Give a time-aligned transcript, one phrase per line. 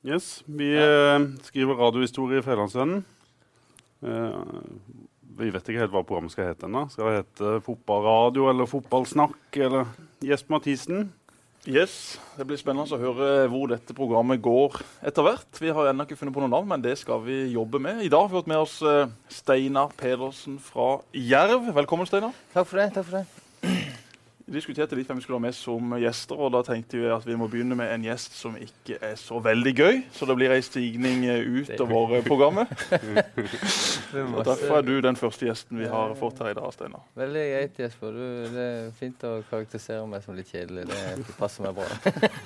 [0.00, 3.02] Yes, Vi eh, skriver radiohistorie i Fedrelandsvennen.
[4.00, 4.38] Eh,
[5.40, 6.86] vi vet ikke helt hva programmet skal hete ennå.
[6.92, 9.90] Skal det hete Fotballradio eller Fotballsnakk eller
[10.24, 11.10] Jesper Mathisen?
[11.68, 15.60] Yes, Det blir spennende å høre hvor dette programmet går etter hvert.
[15.60, 18.00] Vi har ennå ikke funnet på noe navn, men det skal vi jobbe med.
[18.00, 21.68] I dag har vi fått med oss eh, Steinar Pedersen fra Jerv.
[21.76, 22.32] Velkommen, Steinar.
[22.56, 22.88] Takk for det.
[22.96, 23.39] takk for det.
[24.50, 27.22] Vi diskuterte litt hvem vi skulle ha med som gjester, og da tenkte vi at
[27.22, 30.00] vi må begynne med en gjest som ikke er så veldig gøy.
[30.10, 32.72] Så det blir ei stigning eh, utover programmet.
[34.16, 37.06] og Derfor er du den første gjesten vi har fått her i dag, Steinar.
[37.22, 38.18] Veldig greit, Jesper.
[38.18, 40.88] Du, det er fint å karakterisere meg som litt kjedelig.
[40.90, 41.86] Det passer meg bra.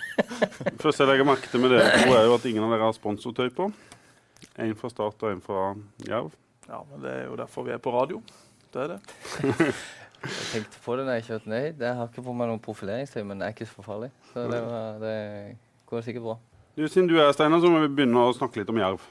[0.85, 3.01] Først jeg legger merke til med dere to, er jo at ingen av dere har
[3.01, 3.73] sponsortøy på.
[4.61, 5.67] En fra Start og en fra
[6.05, 6.35] Jerv.
[6.69, 8.21] Ja, men Det er jo derfor vi er på radio.
[8.77, 9.73] Det er det.
[10.25, 11.83] Jeg tenkte på det da jeg kjørte ned.
[11.85, 14.11] Jeg har ikke på meg noen profileringstøy, men det er ikke så farlig.
[14.33, 15.15] Så det, var, det
[15.91, 16.37] går sikkert bra.
[16.75, 19.05] Du, Siden du er Steinar, så må vi begynne å snakke litt om Jerv.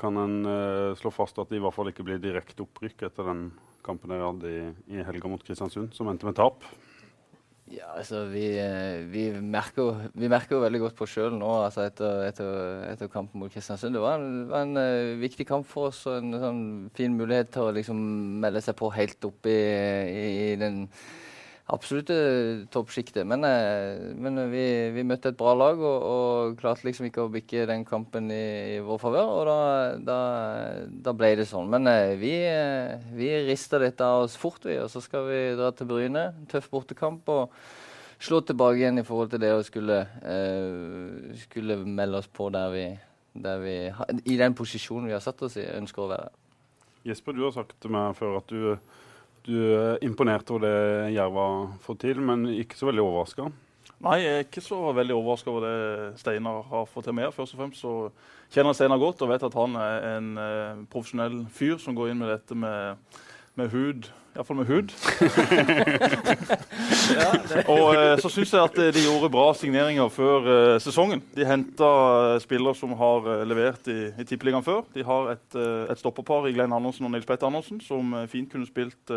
[0.00, 3.28] Kan en uh, slå fast at det i hvert fall ikke blir direkte opprykk etter
[3.28, 3.48] den
[3.86, 4.62] kampen dere hadde i,
[4.96, 6.64] i helga mot Kristiansund, som endte med tap?
[7.66, 11.82] Ja, altså vi, eh, vi, merker, vi merker jo veldig godt på sjøl nå altså
[11.88, 12.50] etter, etter,
[12.92, 13.96] etter, kampen mot Kristiansund.
[13.96, 16.60] Det var en, var en uh, viktig kamp for oss og en sånn
[16.94, 18.04] fin mulighet til å liksom
[18.44, 19.56] melde seg på helt opp i,
[20.52, 20.84] i den
[21.72, 22.16] absolutte
[22.74, 23.24] toppsjiktet.
[23.28, 27.32] Men, uh, men vi, vi, møtte et bra lag og, og, klarte liksom ikke å
[27.32, 28.44] bikke den kampen i,
[28.76, 29.32] i vår favør.
[29.38, 29.58] Og da,
[30.10, 30.20] da,
[31.08, 31.72] da, ble det sånn.
[31.72, 32.36] Men vi,
[33.16, 34.78] vi rister dette av oss fort, vi.
[34.82, 36.28] Og så skal vi dra til Bryne.
[36.52, 37.28] Tøff bortekamp.
[37.34, 37.50] og
[38.18, 42.72] slå tilbake igjen i forhold til det å skulle, uh, skulle melde oss på der
[42.72, 42.86] vi,
[43.46, 43.76] der vi,
[44.24, 46.30] i den posisjonen vi har satt oss i, ønsker å være.
[47.06, 48.72] Jesper, du har sagt til meg før at du,
[49.46, 53.48] du er imponert over det Jerv har fått til, men ikke så veldig overraska?
[54.04, 57.32] Nei, jeg er ikke så veldig overraska over det Steinar har fått til med.
[57.32, 57.94] Først og fremst så
[58.52, 62.12] kjenner jeg Steinar godt og vet at han er en uh, profesjonell fyr som går
[62.12, 63.18] inn med dette med,
[63.56, 64.88] med hud Iallfall med hud.
[67.74, 71.20] og eh, så syns jeg at de gjorde bra signeringer før uh, sesongen.
[71.36, 71.90] De henta
[72.36, 74.84] uh, spillere som har uh, levert i, i Tippeligaen før.
[74.94, 78.28] De har et, eh, et stopperpar i Glenn Andersen og Nils Petter Andersen som eh,
[78.30, 79.12] fint kunne spilt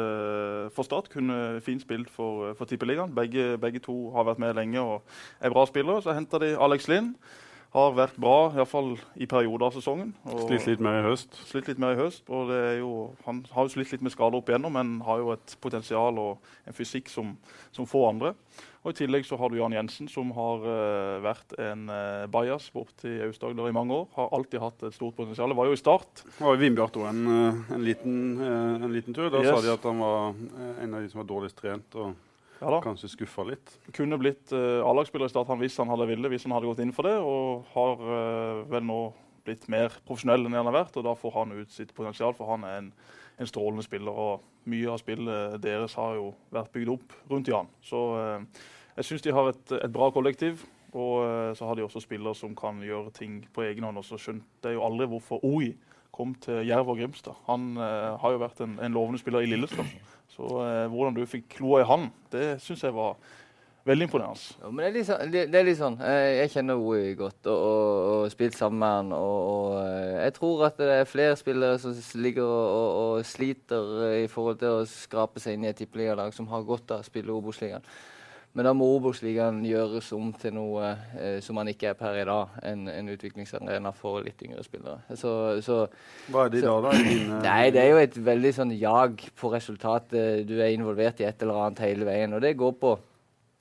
[0.75, 1.09] for Start.
[1.13, 3.13] Kunne fint spilt for, for Tippeligaen.
[3.15, 5.03] Begge, begge, to har vært med lenge og
[5.41, 6.03] er bra spillere.
[6.03, 7.15] Så henta de Alex Lind
[7.69, 10.15] har vært bra, iallfall i perioder av sesongen.
[10.25, 11.35] slitt litt mer i høst?
[11.45, 12.23] Slitt litt mer i høst.
[12.29, 12.49] og
[12.79, 16.17] jo, Han har jo slitt litt med skader opp igjennom, men har jo et potensial
[16.17, 17.37] og en fysikk som,
[17.71, 18.33] som få andre.
[18.79, 22.69] Og I tillegg så har du Jan Jensen, som har uh, vært en uh, bajas
[22.71, 24.07] borte i Aust-Agder i mange år.
[24.15, 25.51] Har alltid hatt et stort potensial.
[25.53, 26.23] Var jo i Start.
[26.23, 29.27] Det Var i Vindbjart òg en, eh, en, liten, en liten tur.
[29.33, 29.51] Da yes.
[29.51, 30.33] sa de at han var
[30.79, 31.99] en av de som var dårligst trent.
[31.99, 32.15] og
[32.59, 32.81] ja.
[32.83, 33.73] Kanskje skuffa litt?
[33.95, 36.93] Kunne blitt uh, A-lagsspiller i Start hvis han hadde ville, hvis han hadde gått inn
[36.95, 37.15] for det.
[37.23, 38.99] Og har uh, vel nå
[39.47, 42.35] blitt mer profesjonell enn han har vært, og da får han ut sitt potensial.
[42.37, 42.89] For han er en,
[43.39, 47.71] en strålende spiller, og mye av spillet deres har jo vært bygd opp rundt Jan.
[47.85, 48.67] Så uh,
[48.99, 50.65] jeg syns de har et, et, bra kollektiv.
[50.89, 54.01] Og uh, så har de også spillere som kan gjøre ting på egen hånd.
[54.01, 55.71] Og så skjønte jeg jo aldri hvorfor OI
[56.15, 57.37] kom til Jerv og Grimstad.
[57.47, 59.87] Han uh, har jo vært en, en lovende spiller i Lillestrøm.
[60.39, 63.17] Så eh, hvordan du fikk kloa i han, det syns jeg var
[63.89, 64.55] veldig imponerende.
[64.61, 65.97] Ja, men det er litt sånn, det, er litt sånn.
[66.05, 67.63] Eh, jeg kjenner OI godt og,
[68.13, 69.11] og spilt sammen med han.
[69.17, 74.29] Og, og, eh, jeg tror at det er flere spillere som ligger og, sliter i
[74.31, 77.35] forhold til å skrape seg inn i et tippeligalag som har godt av å spille
[77.35, 77.83] Obos-ligaen.
[78.57, 80.87] Men da må Obos-ligaen gjøres om til noe
[81.19, 82.55] eh, som man ikke er per i dag.
[82.65, 85.03] En, en utviklingsarena for litt yngre spillere.
[85.19, 85.33] Så,
[85.65, 85.83] så,
[86.33, 86.73] Hva er det da?
[86.87, 86.95] da?
[87.45, 90.47] nei, Det er jo et veldig sånn jag på resultatet.
[90.49, 92.33] Du er involvert i et eller annet hele veien.
[92.33, 92.97] Og det går på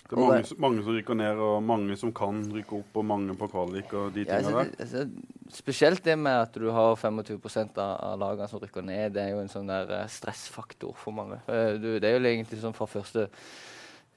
[0.08, 3.34] det er mange, mange, som rykker ned, og mange som kan rykke opp, og mange
[3.36, 5.10] på kvalik og de tingene ja, altså, der.
[5.52, 7.36] Spesielt det med at du har 25
[7.76, 11.12] av, av lagene som rykker ned, det er jo en sånn der eh, stressfaktor for
[11.12, 11.42] mange.
[11.44, 13.26] Eh, du, det er jo egentlig sånn fra første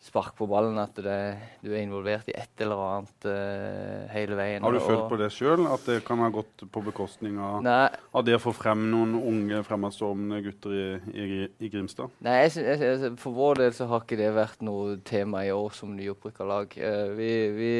[0.01, 1.17] spark på ballen, at det,
[1.61, 4.65] du er involvert i et eller annet uh, hele veien.
[4.65, 7.69] Har du følt på det sjøl, at det kan ha gått på bekostning av,
[8.09, 12.17] av det å få frem noen unge fremadstormende gutter i, i, i, Grimstad?
[12.25, 15.77] Nei, jeg, jeg, For vår del så har ikke det vært noe tema i år
[15.77, 16.77] som nyopprykka lag.
[16.81, 17.73] Uh, vi, vi,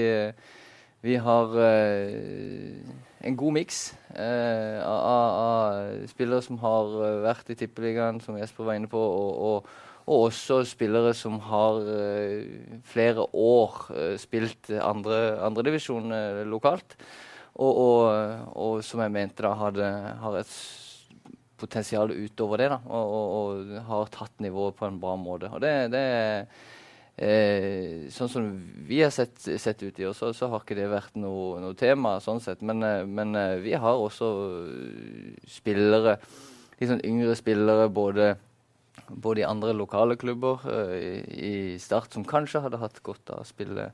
[1.01, 8.77] vi, har en god miks av, spillere som har vært i Tippeligaen, som Jesper var
[8.77, 9.01] inne på.
[9.01, 16.97] og, og og også spillere som har uh, flere år uh, spilt andredivisjon uh, lokalt.
[17.61, 18.03] Og, og,
[18.55, 19.87] og, som jeg mente da hadde,
[20.21, 20.53] har et
[21.59, 22.69] potensial utover det.
[22.71, 25.51] da, og, og, har tatt nivået på en bra måte.
[25.51, 26.05] Og det, det,
[27.21, 28.45] Eh, sånn som
[28.87, 31.75] vi har sett, sett ut i år, så, så, har ikke det vært noe, noe
[31.77, 32.15] tema.
[32.23, 32.63] sånn sett.
[32.65, 34.29] Men, eh, men eh, vi har også
[35.45, 36.15] spillere,
[36.79, 38.33] litt sånn yngre spillere, både,
[39.07, 43.43] både i andre lokale klubber uh, i, i, Start, som kanskje hadde hatt godt av
[43.43, 43.91] å spille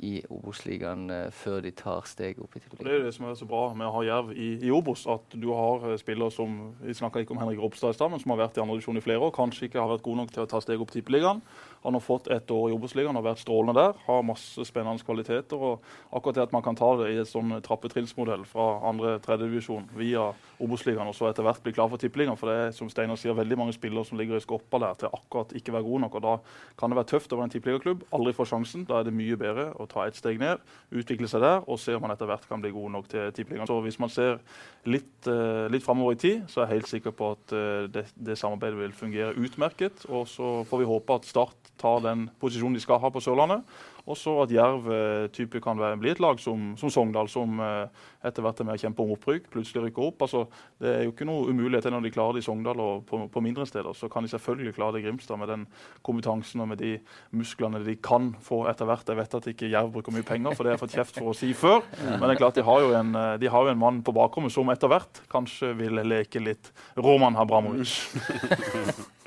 [0.00, 2.86] i Obos-ligaen uh, før de tar steget opp i tippeligaen.
[2.86, 5.34] Det er det som er så bra med å ha Jerv i, i Obos, at
[5.34, 8.44] du har uh, spillere som Vi ikke om Henrik Ropstad i stad, men som har
[8.44, 9.34] vært i andre divisjon i flere år.
[9.36, 11.42] Kanskje ikke har vært gode nok til å ta steget opp i tippeligaen.
[11.82, 14.00] Han har fått ett år i Obos-ligaen og vært strålende der.
[14.04, 15.56] Har masse spennende kvaliteter.
[15.56, 19.86] og Akkurat det at man kan ta det i et sånn trappetrinnsmodell fra andre-tredje divisjon
[19.96, 20.26] via
[20.60, 22.36] Obos-ligaen og så etter hvert bli klar for tippeligaen.
[22.36, 25.14] For det er som Steinar sier, veldig mange spillere som ligger i skorpa der til
[25.16, 26.18] akkurat ikke være gode nok.
[26.20, 26.34] og Da
[26.76, 28.04] kan det være tøft å være en tippeligaklubb.
[28.12, 28.84] Aldri få sjansen.
[28.84, 30.60] Da er det mye bedre å ta et steg ned,
[30.92, 33.70] utvikle seg der og se om man etter hvert kan bli god nok til tippeligaen.
[33.70, 34.36] Så hvis man ser
[34.84, 38.04] litt, uh, litt framover i tid, så er jeg helt sikker på at uh, det,
[38.20, 40.04] det samarbeidet vil fungere utmerket.
[40.12, 43.64] Og så får vi håpe at Start tar den posisjonen de skal ha på Sørlandet.
[44.08, 44.86] Og så at Jerv
[45.34, 48.78] type kan være, bli et lag som, som Sogndal, som eh, etter hvert er med
[48.78, 50.24] å kjempe om opprykk, plutselig rykker opp.
[50.26, 50.44] Altså,
[50.82, 53.42] det er jo ikke noe umulighet når de klarer det i Sogndal og på, på,
[53.44, 53.92] mindre steder.
[53.96, 55.66] Så kan de selvfølgelig klare det i Grimstad med den
[56.06, 56.96] kompetansen og med de
[57.36, 59.08] musklene de kan få etter hvert.
[59.08, 61.32] Jeg vet at ikke Jerv bruker mye penger, for det har jeg fått kjeft for
[61.32, 61.84] å si før.
[62.06, 64.54] Men det er klart de har jo en, eh, har jo en mann på bakrommet
[64.54, 67.98] som etter hvert kanskje vil leke litt Roman Habramovic.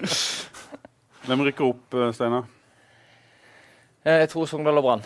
[1.23, 2.43] Hvem rykker opp, eh, Steinar?
[4.03, 5.03] Eh, jeg tror Sogndal og Brann.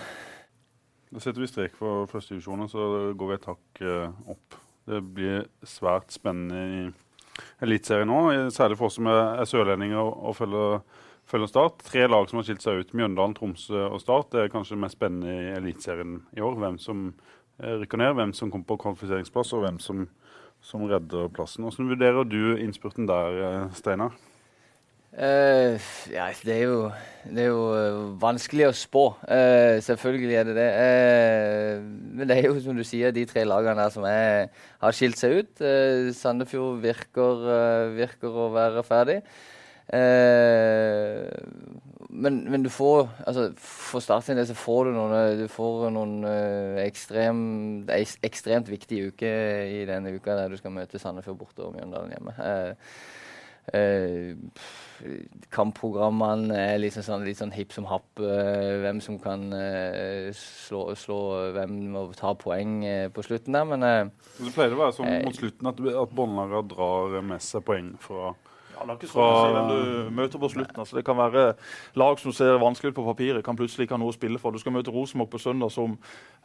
[1.14, 4.56] Da setter vi strek for førstedivisjonen, så går vi et hakk uh, opp.
[4.90, 6.88] Det blir svært spennende i
[7.62, 10.82] Eliteserien nå, særlig for oss som er, er sørlendinger og følger,
[11.30, 11.86] følger, Start.
[11.86, 14.32] Tre lag som har skilt seg ut, Mjøndalen, Tromsø og Start.
[14.34, 16.58] Det er kanskje det mest spennende i Eliteserien i år.
[16.64, 17.12] Hvem som
[17.62, 20.08] rykker ned, hvem som kommer på kvalifiseringsplass, og hvem som,
[20.66, 21.64] som redder plassen.
[21.64, 24.18] Hvordan vurderer du innspurten der, Steinar?
[25.18, 25.82] Uh,
[26.14, 26.92] ja, det er, jo,
[27.26, 29.06] det er jo uh, vanskelig å spå.
[29.26, 30.68] Uh, selvfølgelig er det det.
[32.14, 34.54] men det er jo som du sier, de tre lagene der som er,
[34.84, 35.66] har skilt seg ut.
[36.14, 37.44] Sandefjord virker,
[37.98, 39.18] virker, å være ferdig.
[42.18, 45.86] Men, men, du får altså, For Start sin del så får du noen, du får
[45.96, 46.18] noen
[46.84, 47.40] ekstrem,
[48.28, 52.36] ekstremt viktige uker i denne uka der du skal møte Sandefjord borte og Mjøndalen hjemme.
[52.38, 53.26] Uh,
[55.54, 58.08] kampprogrammene er liksom sånn, litt sånn hipp som happ.
[58.18, 61.20] Uh, hvem som kan uh, slå, slå,
[61.58, 62.80] hvem må ta poeng
[63.14, 63.88] på slutten der, men
[64.40, 68.34] Det pleier å være sånn mot slutten at, at båndlagene drar med seg poeng fra
[68.84, 70.80] å du møter på slutten.
[70.80, 71.54] Altså, det kan være
[72.00, 74.56] lag som ser vanskelig ut på papiret, kan plutselig ikke ha noe å spille for.
[74.56, 75.98] Du skal møte Rosenborg på søndag, som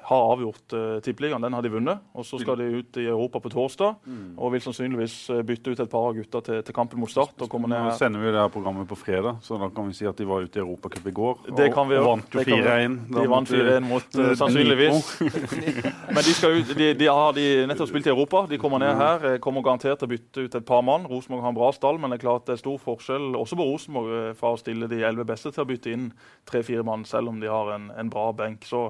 [0.03, 1.43] har avgjort uh, Tippeligaen.
[1.43, 2.03] Den har de vunnet.
[2.13, 4.39] Og Så skal de ut i Europa på torsdag mm.
[4.39, 7.37] og vil sannsynligvis uh, bytte ut et par av gutta til, til, kampen mot Start.
[7.39, 10.19] og Nå sender vi det her programmet på fredag, så da kan vi si at
[10.19, 11.47] de var ute i Europacup i går.
[11.59, 12.99] Det kan vi og, vant jo 4-1.
[13.13, 15.13] De vant 4-1 mot uh, sannsynligvis.
[16.15, 18.45] Men de, skal ut, de, de, har de nettopp spilt i Europa.
[18.51, 19.03] De kommer ned mm.
[19.05, 19.39] her.
[19.45, 21.07] Kommer garantert til å bytte ut et par mann.
[21.11, 24.39] Rosenborg har en bra stall, men det klart det er stor forskjell også på Rosenborg
[24.39, 26.09] fra å stille de elleve beste til å bytte inn
[26.49, 28.65] tre-fire mann, selv om de har en, en bra benk.
[28.69, 28.89] Så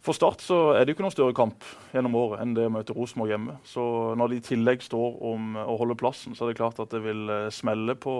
[0.00, 2.72] for Start så er det jo ikke noen større kamp gjennom året enn det å
[2.72, 3.58] møte Rosenborg hjemme.
[3.68, 3.82] Så
[4.16, 7.02] når de i tillegg står om å holde plassen, så er det klart at det
[7.04, 8.14] vil eh, smelle på,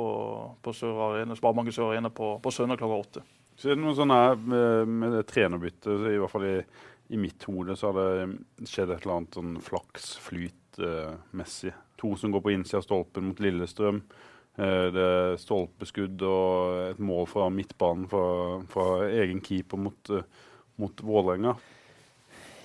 [0.60, 3.24] på Sør Arena, Sparebanken Sør Arena på, på søndag klokka åtte.
[3.56, 6.58] Så er det noe sånn her med, med trenerbyttet, i hvert fall i,
[7.12, 11.72] i, mitt hode, så har det skjedd et eller annet sånn flaks, flyt-messig.
[11.72, 14.02] Uh, to som går på innsida av stolpen mot Lillestrøm.
[14.60, 18.24] Uh, det er stolpeskudd og et mål fra midtbanen fra,
[18.72, 18.86] fra
[19.22, 20.24] egen keeper mot uh,
[20.80, 21.54] mot Vålerenga?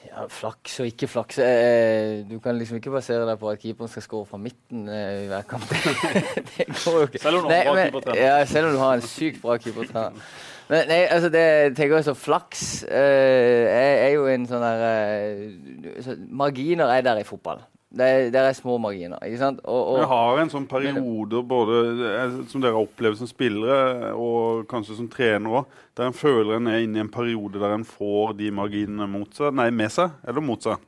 [0.06, 1.40] Ja, flaks og ikke flaks.
[1.44, 5.26] Eh, du kan liksom ikke basere deg på at keeperen skal skåre fra midten eh,
[5.26, 5.66] i hver kamp.
[6.58, 7.22] det går jo ikke.
[7.24, 8.22] Selv om du har en bra keepertrener.
[8.22, 10.22] Ja, selv om du har en sykt bra keepertrener.
[10.70, 16.00] Men nei, altså det tenker jeg så Flaks eh, er, er, jo en sånn der
[16.02, 17.62] så Marginer er der i fotball.
[17.96, 19.22] Det, det, er små marginer.
[19.24, 19.62] ikke sant?
[19.64, 21.78] Og, og, har en sånn periode både
[22.10, 26.58] eh, som dere har opplevd som spillere, og kanskje som trenere òg, der en føler
[26.58, 29.94] en er inne i en periode der en får de marginene mot seg, nei, med
[29.96, 30.84] seg, eller mot seg?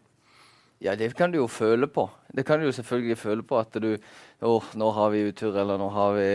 [0.84, 2.06] Ja, det kan du jo føle på.
[2.36, 3.96] Det kan du jo selvfølgelig føle på at du
[4.46, 6.26] Å, nå har vi utur, eller nå har vi,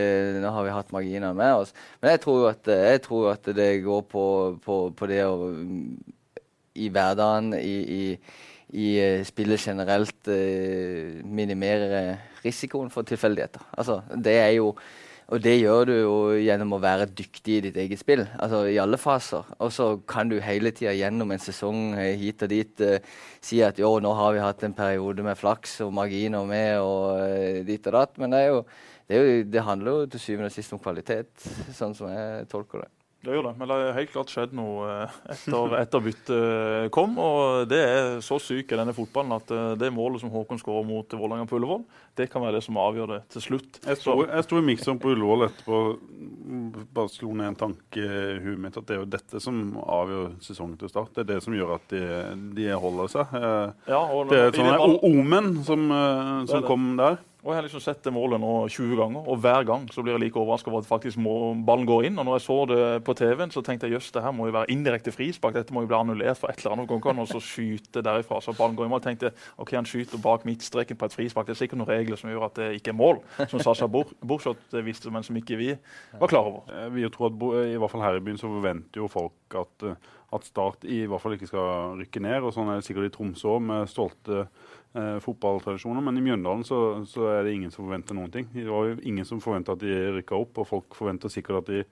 [0.43, 1.69] nå har vi hatt marginer med oss.
[2.01, 4.23] Men jeg tror jo at, jeg tror at det går på,
[4.65, 5.53] på, på det å
[6.75, 8.03] I hverdagen, i, i
[8.73, 12.03] i uh, spillet generelt uh, minimere
[12.43, 13.63] risikoen for tilfeldigheter.
[13.77, 14.73] Altså, det er jo
[15.33, 18.75] og det gjør du jo gjennom å være dyktig i ditt eget spill, altså i
[18.77, 19.47] alle faser.
[19.63, 22.83] Og så kan du hele tida gjennom en sesong hit og dit
[23.41, 27.63] si at jo, nå har vi hatt en periode med flaks og marginer med og
[27.65, 28.19] dit og datt.
[28.21, 28.59] Men det, jo,
[29.07, 31.31] det, jo, det handler jo til syvende og sist om kvalitet,
[31.71, 32.91] sånn som jeg tolker det.
[33.23, 37.13] Det gjør det, men det har helt klart skjedd noe eh, etter, etter byttet kom.
[37.23, 40.83] og Det er så syk i denne fotballen at eh, det målet som Håkon skårer
[40.89, 41.85] mot Vålerenga på Ullevål,
[42.19, 43.79] det kan være det som avgjør det til slutt.
[43.87, 45.79] Jeg sto, jeg sto i miksen på Ullevål etterpå
[46.93, 50.33] bare slo ned en tanke i huet mitt at det er jo dette som avgjør
[50.43, 51.13] sesongen til start.
[51.15, 52.03] Det er det som gjør at de,
[52.59, 53.37] de holder seg.
[53.39, 55.87] Eh, Ja, Det er et sånt omen som,
[56.51, 57.21] som kom der.
[57.43, 60.13] Og Jeg har liksom sett det målet nå 20 ganger, og hver gang så blir
[60.15, 61.33] jeg like overraska over at faktisk må,
[61.67, 62.19] ballen går inn.
[62.21, 64.53] Og når jeg så det på TV-en, så tenkte jeg jøss, det her må jo
[64.55, 65.57] være indirekte frispark.
[65.57, 66.87] Dette må jo bli annullert for et eller annet.
[67.03, 68.95] Går og så skyte derifra så ballen går inn.
[68.95, 71.49] Og jeg tenkte ok, han skyter bak midtstreken på et frispark.
[71.51, 73.19] Det er sikkert noen regler som gjør at det ikke er mål,
[73.51, 75.73] som Sasha Bor- Borchot visste, men som ikke vi
[76.23, 76.87] var klar over.
[76.95, 79.99] Vi tror at i hvert fall her i byen så forventer jo folk at, eh,
[80.33, 82.39] at Start i hvert fall ikke skal rykke ned.
[82.47, 84.47] og Sånn er det sikkert i Tromsø òg, med stolte
[84.95, 86.03] eh, fotballtradisjoner.
[86.05, 88.49] Men i Mjøndalen så, så er det ingen som forventer noen ting.
[88.53, 91.71] Det var jo ingen som forventa at de rykka opp, og folk forventer sikkert at
[91.73, 91.83] de,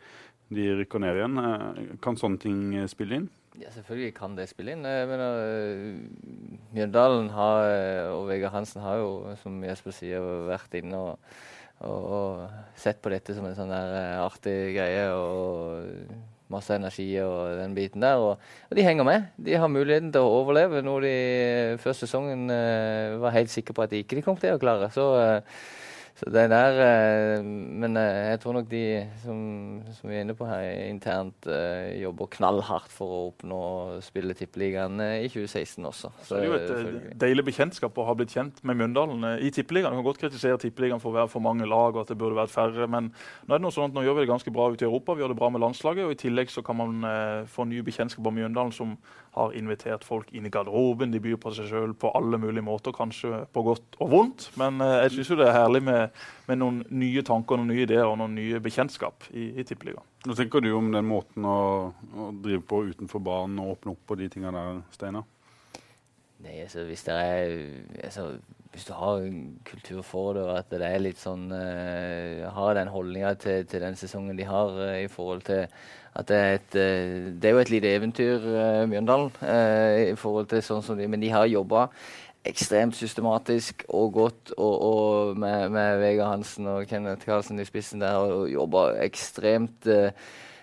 [0.58, 1.38] de rykker ned igjen.
[1.46, 3.30] Eh, Kan sånne ting eh, spille inn?
[3.60, 4.86] Ja, selvfølgelig kan det spille inn.
[4.88, 5.96] Jeg mener, øh,
[6.72, 9.10] Mjøndalen har, øh, og Vegard Hansen har jo,
[9.42, 11.34] som Jesper sier, vært inne og,
[11.84, 15.10] og, og sett på dette som en sånn der artig greie.
[15.12, 18.22] og Masse energi og den biten der.
[18.22, 19.30] Og, og de henger med.
[19.40, 21.16] De har muligheten til å overleve, noe de
[21.82, 24.92] før sesongen uh, var helt sikre på at de ikke kom til å klare.
[24.94, 25.44] Så, det
[26.28, 30.62] der øh, Men øh, jeg tror nok de som, som vi er inne på her
[30.86, 36.12] internt, øh, jobber knallhardt for å oppnå å spille Tippeligaen i 2016 også.
[36.28, 39.48] Så det er jo et eh, deilig bekjentskap å ha blitt kjent med Mjøndalen eh,
[39.48, 39.96] i Tippeligaen.
[39.96, 42.38] Du kan godt kritisere Tippeligaen for å være for mange lag og at det burde
[42.38, 44.70] vært færre, men nå er det noe sånn at nå gjør vi det ganske bra
[44.70, 45.18] ute i Europa.
[45.18, 47.86] Vi gjør det bra med landslaget, og i tillegg så kan man eh, få nye
[47.88, 48.94] bekjentskaper med Mjøndalen som
[49.32, 51.12] har invitert folk inn i garderoben.
[51.14, 54.48] De byr på seg sjøl på alle mulige måter, kanskje på godt og vondt.
[54.60, 58.08] Men eh, jeg syns det er herlig med, med noen nye tanker, noen nye ideer
[58.10, 60.08] og noen nye bekjentskap i, i Tippeligaen.
[60.28, 61.60] Hva tenker du om den måten å,
[61.92, 65.30] å drive på utenfor banen og åpne opp på de tingene der, Steinar?
[66.42, 67.52] Nei, altså hvis det er
[68.04, 68.32] altså,
[68.72, 72.78] Hvis du har en kultur for det, og at det er litt sånn uh, Har
[72.78, 75.68] den holdninga til, til den sesongen de har uh, i forhold til
[76.16, 80.18] at det er et eh, Det er jo et lite eventyr, uh, Mjøndalen, eh, i
[80.20, 81.88] forhold til sånn som de Men de har jobba
[82.48, 88.02] ekstremt systematisk og godt og, og med, med Vegard Hansen og Kenneth Karlsen i spissen
[88.02, 90.10] der og, jobba ekstremt eh,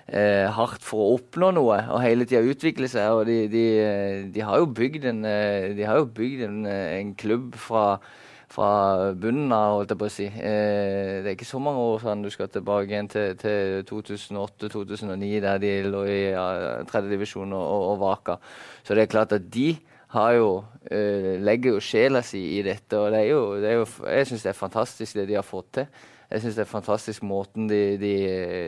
[0.09, 3.13] eh, hardt for å oppnå noe og hele tida utvikle seg.
[3.15, 7.15] Og de, de, eh, de har jo bygd en, eh, jo bygd en, eh, en
[7.19, 8.01] klubb fra,
[8.49, 10.27] fra bunnen av, holdt jeg på å si.
[10.27, 15.31] Eh, det er ikke så mange år siden du skal tilbake igjen til, til 2008-2009,
[15.45, 16.49] der de lå i ja,
[16.89, 18.39] tredje divisjon og, og, og vaka.
[18.87, 19.71] Så det er klart at de
[20.15, 20.53] har jo,
[20.89, 24.31] eh, legger jo sjela si i dette, og det er jo, det er jo jeg
[24.31, 26.07] syns det er fantastisk det de har fått til.
[26.29, 28.15] Jeg syns det er fantastisk måten de, de,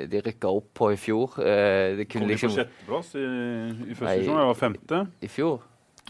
[0.09, 1.37] de rykka opp på i fjor.
[1.45, 4.39] Eh, det Kom de de på liksom sjetteplass i, i første sesong?
[4.41, 5.01] Jeg var femte.
[5.21, 5.59] I fjor?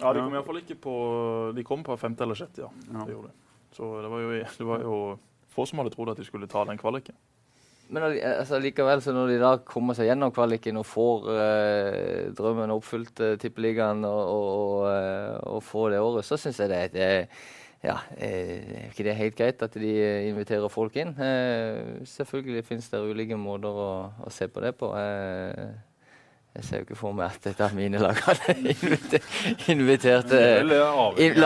[0.01, 0.93] Ja, De kom iallfall ikke på
[1.57, 2.71] De kom på femte eller sjette, ja.
[2.91, 3.05] Ja.
[3.05, 3.50] Det gjorde de.
[3.77, 4.95] Så det var, jo, det var jo
[5.51, 7.17] få som hadde trodd at de skulle ta den kvaliken.
[7.91, 12.71] Men altså, likevel, så når de da kommer seg gjennom kvaliken og får eh, drømmen
[12.71, 16.85] oppfylt, eh, Tippeligaen, og, og, og, eh, og får det året, så syns jeg det,
[16.95, 17.09] det
[17.83, 21.17] ja, eh, er ikke det helt greit at de eh, inviterer folk inn.
[21.19, 23.91] Eh, selvfølgelig finnes det ulike måter å,
[24.23, 24.93] å se på det på.
[24.95, 25.67] Eh,
[26.57, 29.27] jeg ser jo ikke for meg at et av mine lag hadde invitert,
[29.71, 31.37] invitert er eh, er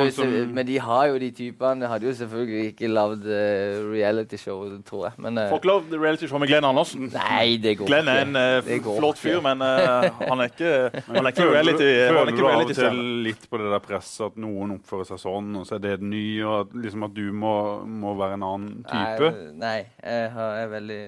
[0.00, 1.86] er som- Men de har jo de typene.
[1.90, 5.12] Hadde jo selvfølgelig ikke lagd uh, realityshow, tror jeg.
[5.18, 7.10] Men eh, Får ikke lov reality show med Glenn Andersen.
[7.12, 9.42] Nei, det går Glenn er en uh, flott fyr, ikke.
[9.42, 10.72] men uh, han er ikke,
[11.14, 14.30] han er ikke reality er Føler du av og til litt på det der presset
[14.30, 17.14] at noen oppfører seg sånn, og så er det det nye, og at, liksom at
[17.16, 19.30] du må, må være en annen type?
[19.52, 21.02] Nei, nei jeg har- jeg er veldig,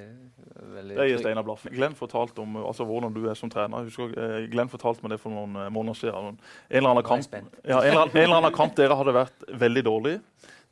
[0.62, 1.18] Det er.
[1.18, 1.64] Steinar Blaff.
[1.70, 3.86] Glenn fortalte om eh, altså, hvordan du er som trener.
[3.88, 6.38] Husker, eh, Glenn fortalte meg det for noen eh, måneder siden.
[6.70, 9.46] En eller annen kamp, ja, en eller annen, en eller annen kamp dere hadde vært
[9.64, 10.14] veldig dårlig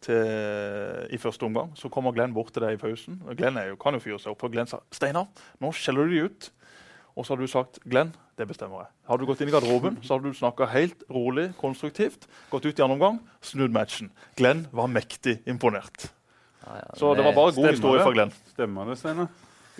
[0.05, 0.23] til,
[1.13, 1.75] i første omgang.
[1.77, 3.21] Så kommer Glenn bort til deg i pausen.
[3.37, 4.47] Glenn er jo, kan jo fyre seg opp.
[4.47, 5.29] Og Glenn sa Steinar,
[5.61, 6.51] nå skjeller du de ut.
[7.19, 8.93] Og så hadde du sagt Glenn, det bestemmer jeg.
[9.11, 12.25] Hadde du gått inn i garderoben, så hadde du snakka helt rolig, konstruktivt.
[12.53, 14.09] Gått ut i andre omgang, snudd matchen.
[14.39, 16.09] Glenn var mektig imponert.
[16.65, 18.33] Ja, ja, Så det var bare god historie fra Glenn.
[18.55, 19.29] Stemmer det, Steinar?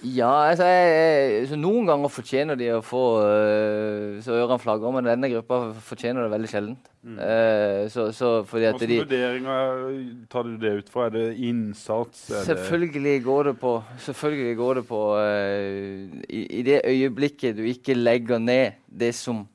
[0.03, 4.95] Ja, altså jeg, jeg, så Noen ganger fortjener de å få øh, så ørene flagrer,
[4.97, 6.79] men denne gruppa fortjener det veldig sjelden.
[7.01, 9.85] Eh, så, så Hvilke vurderinger
[10.33, 11.07] tar du det ut fra?
[11.09, 12.27] Er det innsats?
[12.29, 13.73] Er det Selvfølgelig går det på
[14.05, 19.47] Selvfølgelig går det på eh, i, I det øyeblikket du ikke legger ned det som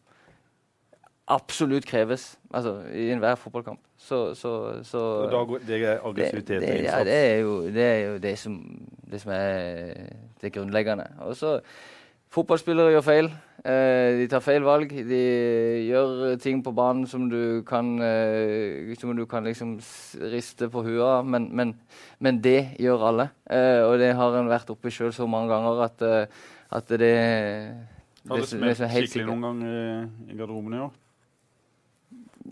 [1.27, 4.99] absolutt kreves, altså i enhver fotballkamp, så, så, så
[5.31, 8.59] går, det er aggressivitet det, og ja, det, er jo, det er jo det som,
[9.11, 9.93] det som er
[10.41, 11.07] det grunnleggende.
[11.25, 11.59] Og så
[12.35, 13.27] Fotballspillere gjør feil.
[13.63, 14.91] Eh, de tar feil valg.
[14.91, 15.19] De
[15.87, 19.77] gjør ting på banen som du kan, eh, som du kan liksom
[20.33, 21.71] riste på huet av, men, men,
[22.19, 23.29] men, det gjør alle.
[23.47, 26.43] Eh, og det har en vært oppi sjøl så mange ganger at, eh,
[26.75, 27.15] at det, det
[28.27, 29.79] Har det smelt skikkelig noen gang i,
[30.33, 30.93] i garderoben i år?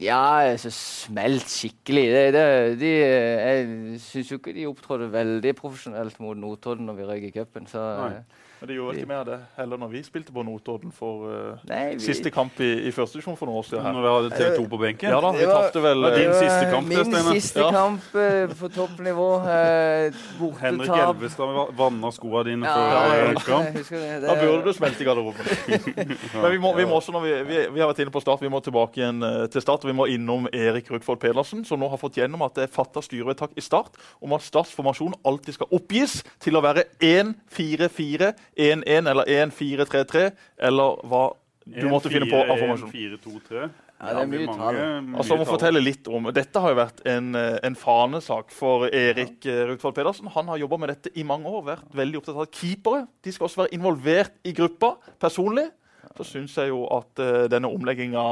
[0.02, 2.06] Ja, så smelt skikkelig.
[2.10, 2.46] Det, det,
[2.82, 7.34] de, jeg syns jo ikke de opptrådte veldig profesjonelt mot Notodden når vi røyk i
[7.36, 7.70] cupen.
[7.70, 8.24] Så Nei.
[8.64, 11.98] Men det gjorde ikke mer det heller når vi spilte på Notodden for uh, Nei,
[11.98, 12.04] vi...
[12.06, 13.88] siste kamp i, i første divisjon for noen år siden.
[13.92, 15.10] Når vi hadde TV 2 på benken?
[15.12, 17.34] Ja da, vi tapte vel Din siste kamp, Min Stine.
[17.36, 17.74] siste ja.
[17.76, 19.26] kamp uh, på toppnivå.
[19.44, 23.82] Uh, Henrik Elvestad vanna skoene dine ja, før kamp.
[23.82, 24.22] Det, det.
[24.30, 25.52] Da burde du smelte i garderoben.
[26.46, 28.48] Men vi må, vi må, også, når vi, vi, vi, har vært inne på start,
[28.48, 29.20] vi må tilbake igjen
[29.52, 29.84] til start.
[29.84, 32.74] og Vi må innom Erik Rukfold Pedersen, som nå har fått gjennom at det er
[32.80, 38.32] fatta styrevedtak i Start om at Starts formasjon alltid skal oppgis til å være 1-4-4
[38.58, 40.28] 1-1 eller 1-4-3-3,
[40.70, 41.24] eller hva
[41.64, 42.92] du måtte finne på av formasjon.
[42.92, 43.70] 1-4-2-3.
[44.04, 44.78] Ja, det er mye tall.
[45.16, 49.46] Altså, må fortelle litt om, Dette har jo vært en, eh, en fanesak for Erik
[49.48, 49.54] ja.
[49.54, 50.28] Eh, Rutvold Pedersen.
[50.34, 51.64] Han har jobba med dette i mange år.
[51.64, 55.70] vært veldig opptatt av at Keepere de skal også være involvert i gruppa personlig
[56.18, 58.24] så syns jeg jo at uh, denne omlegginga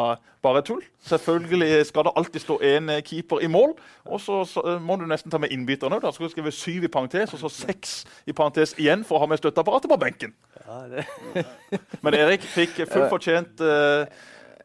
[0.42, 0.82] bare er tull.
[1.06, 3.74] Selvfølgelig skal det alltid stå én eh, keeper i mål.
[4.06, 6.00] Og så, så uh, må du nesten ta med innbytterne.
[6.02, 7.96] Da skal du skrive syv i parentes, og så seks
[8.30, 10.36] i parentes igjen for å ha med støtteapparatet på benken.
[10.66, 11.06] Ja,
[12.06, 14.06] Men Erik fikk fullt fortjent uh,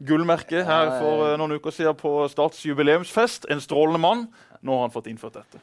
[0.05, 3.49] gullmerke her for noen uker siden på Starts jubileumsfest.
[3.53, 4.29] En strålende mann.
[4.61, 5.63] Nå har han fått innført dette.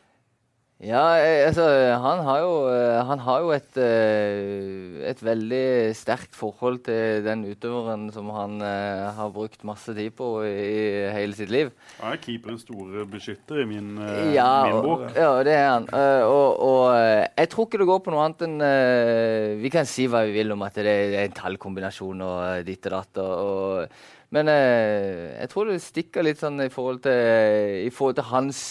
[0.84, 1.64] Ja, eh, altså
[2.04, 7.46] Han har jo, eh, han har jo et, eh, et, veldig sterkt forhold til den
[7.48, 11.72] utøveren som han har brukt masse tid på i hele sitt liv.
[12.02, 13.96] Han er keeperens store beskytter i min,
[14.34, 15.08] ja, min bok.
[15.08, 15.88] Og, ja, det er han.
[16.28, 16.98] Og, og,
[17.38, 20.52] jeg tror ikke det går på noe annet enn Vi kan si hva vi vil
[20.52, 23.24] om at det er en tallkombinasjon og ditt og datt.
[23.24, 23.88] og,
[24.34, 28.64] men jeg tror det stikker litt sånn i forhold til, i forhold til hans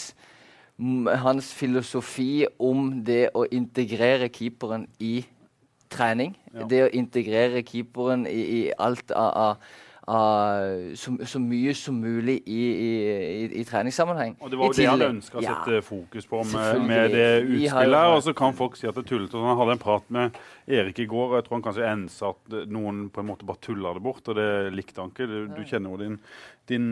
[1.23, 5.21] hans filosofi om det å integrere keeperen i
[5.93, 6.35] trening.
[6.53, 6.67] Ja.
[6.69, 9.59] Det å integrere keeperen i, i alt av,
[10.09, 14.35] av, så, så, mye som mulig i, i, i treningssammenheng.
[14.41, 17.29] Og Det var jo det han ønska å sette ja, fokus på med, med det
[17.43, 18.09] utspillet.
[18.17, 19.45] Og så kan folk si at det er tullete.
[19.45, 22.59] Han hadde en prat med Erik i går, og jeg tror han kanskje ensa at
[22.73, 24.25] noen på en måte bare tulla det bort.
[24.25, 25.29] Og det likte han ikke.
[25.29, 26.19] Du, du kjenner jo din,
[26.71, 26.91] din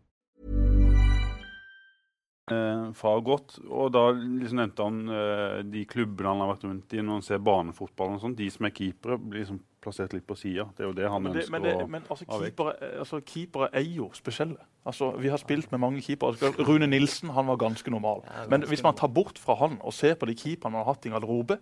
[2.49, 3.59] Eh, far godt.
[3.69, 7.27] Og da liksom nevnte han eh, de klubbene han har vært rundt i når han
[7.27, 8.15] ser barnefotball.
[8.17, 10.67] og sånt, De som er keepere, blir liksom plassert litt på sida.
[10.77, 13.69] Det er jo det han men det, ønsker men det, men altså, keepere, altså, keepere
[13.73, 14.67] er jo spesielle.
[14.85, 16.51] Altså, vi har spilt med mange keepere.
[16.65, 18.23] Rune Nilsen han var ganske normal.
[18.49, 21.05] Men hvis man tar bort fra han og ser på de keeperne man har hatt
[21.05, 21.57] i garderobe,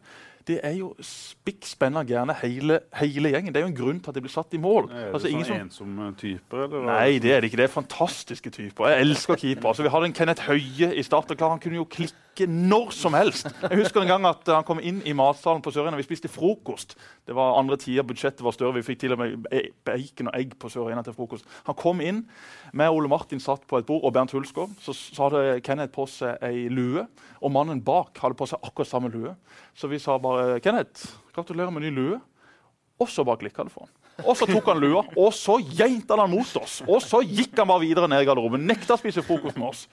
[0.49, 3.53] det er jo spikk spenna gærne hele, hele, gjengen.
[3.53, 4.89] Det er jo en grunn til at de blir satt i mål.
[4.89, 5.59] Er det altså, sånn som...
[5.67, 6.63] ensomme typer?
[6.65, 6.87] Eller?
[6.89, 7.61] Nei, det er det ikke.
[7.61, 8.89] Det er fantastiske typer.
[8.89, 9.69] Jeg elsker keeper.
[9.71, 11.35] Altså, vi hadde en Kenneth Høie i start.
[11.39, 13.49] Han kunne jo klikke når som helst.
[13.65, 15.99] Jeg husker en gang at han kom inn i matsalen på Sørøyene.
[15.99, 16.95] Vi spiste frokost.
[17.27, 18.77] Det var andre tider, budsjettet var større.
[18.79, 19.43] Vi fikk til og med
[19.85, 21.47] bacon og egg på Sørøyene til frokost.
[21.67, 22.23] Han kom inn
[22.73, 24.71] med Ole Martin satt på et bord, og Bernt Hulskov.
[24.81, 27.03] Så, så hadde Kenneth på seg ei lue,
[27.43, 29.35] og mannen bak hadde på seg akkurat samme lue.
[29.75, 32.19] Så vi sa bare 'Kenneth, gratulerer med ny lue'.
[32.99, 33.93] Og så bare klikka det for han.
[34.25, 36.79] Og så tok han lua, og så geinta han mot oss.
[36.87, 38.65] Og så gikk han bare videre ned i garderoben.
[38.69, 39.85] Nekta å spise frokost med oss.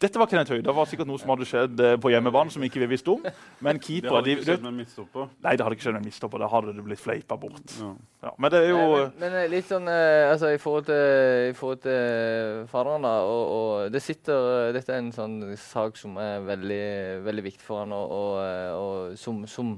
[0.00, 0.64] Dette var Kenneth Høie.
[0.66, 3.26] Det var sikkert noe som hadde skjedd eh, på hjemmebane som ikke vi visste om.
[3.64, 5.28] Men keeper, Det hadde ikke skjedd med midtstopper?
[5.46, 6.44] Nei, det hadde ikke skjedd med midtstopper.
[6.44, 7.76] Da hadde det blitt fleipa bort.
[7.78, 7.92] Ja.
[8.20, 11.46] Ja, men det er jo men, men, eh, litt sånn eh, altså, i forhold til,
[11.48, 13.14] i forhold til faderen, da.
[13.24, 16.84] Og, og, det sitter Dette er en sånn sak som er veldig,
[17.24, 18.36] veldig viktig for han, og, og,
[18.76, 19.72] og som, som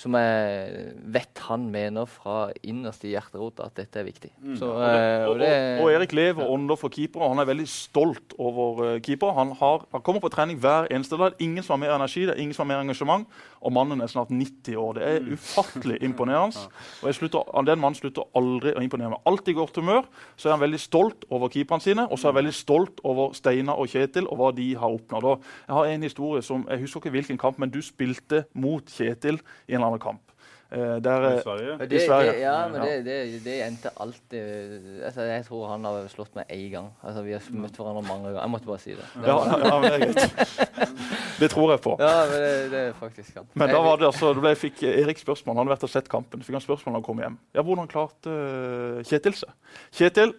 [0.00, 4.30] som jeg vet han mener fra innerst i hjerterota at dette er viktig.
[4.40, 4.54] Mm.
[4.56, 5.50] Så, Og, det, og, og det,
[5.82, 7.28] og Erik lever og ånder for keepere.
[7.28, 9.34] Han er veldig stolt over uh, keeper.
[9.36, 11.36] Han, han kommer på trening hver eneste dag.
[11.44, 13.28] Ingen som har mer energi, det er ingen som har mer engasjement.
[13.60, 14.94] Og mannen er snart 90 år.
[14.96, 16.64] Det er ufattelig imponerende.
[17.02, 19.22] Og jeg slutter, Den mannen slutter aldri å imponere meg.
[19.28, 20.08] Alltid i godt humør.
[20.36, 23.34] Så er han veldig stolt over keeperne sine, og så er han veldig stolt over
[23.36, 25.28] Steinar og Kjetil og hva de har oppnådd.
[25.28, 28.84] Og Jeg har en historie som, jeg husker ikke hvilken kamp, men du spilte mot
[28.88, 30.29] Kjetil i en eller annen kamp.
[30.72, 31.78] Eh, der, I eh, Sverige.
[31.78, 32.34] det, det, Sverige.
[32.40, 36.68] ja, men det, det, det endte alltid altså, Jeg tror han har slått meg én
[36.70, 36.90] gang.
[37.02, 38.38] Altså, vi har møtt hverandre mange ganger.
[38.40, 39.06] Jeg måtte bare si det.
[39.16, 40.94] det ja, ja, men det er greit.
[41.40, 41.96] Det tror jeg på.
[41.98, 43.48] ja, men det, det er faktisk han.
[43.54, 45.56] Men da var det altså, det ble, fikk Erik spørsmål.
[45.56, 46.46] Han hadde vært og sett kampen.
[46.46, 47.40] Fikk han spørsmål når han kom hjem.
[47.56, 49.54] Ja, Hvordan klarte uh, Kjetil seg?
[49.96, 50.36] Kjetil,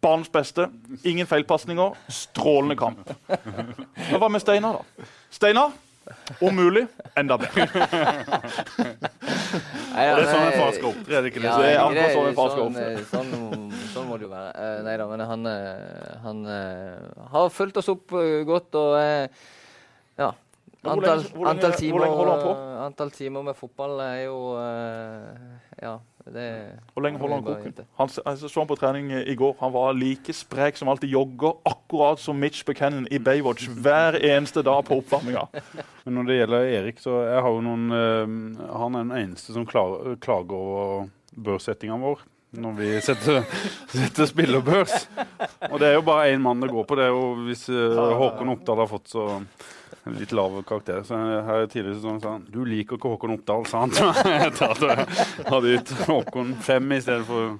[0.00, 0.70] banens beste.
[1.04, 1.98] Ingen feilpasninger.
[2.08, 3.12] Strålende kamp.
[4.16, 5.10] Hva med Steinar, da?
[5.34, 5.76] Steinar,
[6.40, 6.86] om mulig
[7.18, 7.66] enda bedre.
[9.96, 11.48] Nei, Og det er sånn en far skal opptre, det ikke det?
[11.48, 14.26] Ja, Så det er akkurat sånn en far skal sånn, eh, sånn, sånn må det
[14.26, 14.50] jo være.
[14.56, 18.16] Uh, nei da, men han, eh, han uh, har fulgt oss opp
[18.48, 19.46] godt og uh,
[20.20, 20.32] ja.
[20.86, 22.52] Antall, hvor lenge- antall, hvor timer, lenge holder han på?
[22.84, 24.36] antall timer med fotball er jo
[25.82, 27.86] Ja, Hvor lenge holder han koken?
[28.00, 29.54] Han, jeg så han på trening i går.
[29.60, 31.12] Han var like sprek som alltid.
[31.14, 35.46] Jogger akkurat som Mitch Buchanan i Baywatch hver eneste dag på oppvarminga.
[36.04, 39.54] Men når det gjelder Erik, så jeg har jo noen uh, Han er den eneste
[39.54, 42.26] som klager, klager over børssettinga vår.
[42.56, 43.42] Når vi setter,
[43.92, 45.06] setter spillerbørs.
[45.70, 46.98] Og det er jo bare én mann det går på.
[46.98, 49.28] Det er jo Hvis uh, Håkon Oppdal har fått så
[50.14, 51.02] litt lav karakter.
[51.02, 53.90] Så her tidligere så sa han du liker ikke Håkon Oppdal, sa han.
[54.46, 57.56] Etter at jeg hadde gitt Håkon fem i stedet for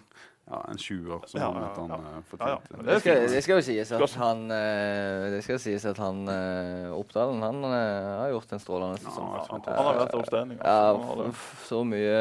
[0.47, 1.97] ja, en 20-år, som Ja, ja, han ja.
[1.97, 2.21] eh, Ja, ja.
[2.31, 2.77] fortjente.
[2.87, 7.43] Det Det skal, jo sies at han eh, Det skal sies at han eh, Oppdalen
[7.43, 9.27] han har gjort en strålende Ja, sesong.
[9.27, 10.61] han har vært Han har vært outstanding.
[10.63, 11.27] Ja, Altså.
[11.67, 12.21] Så mye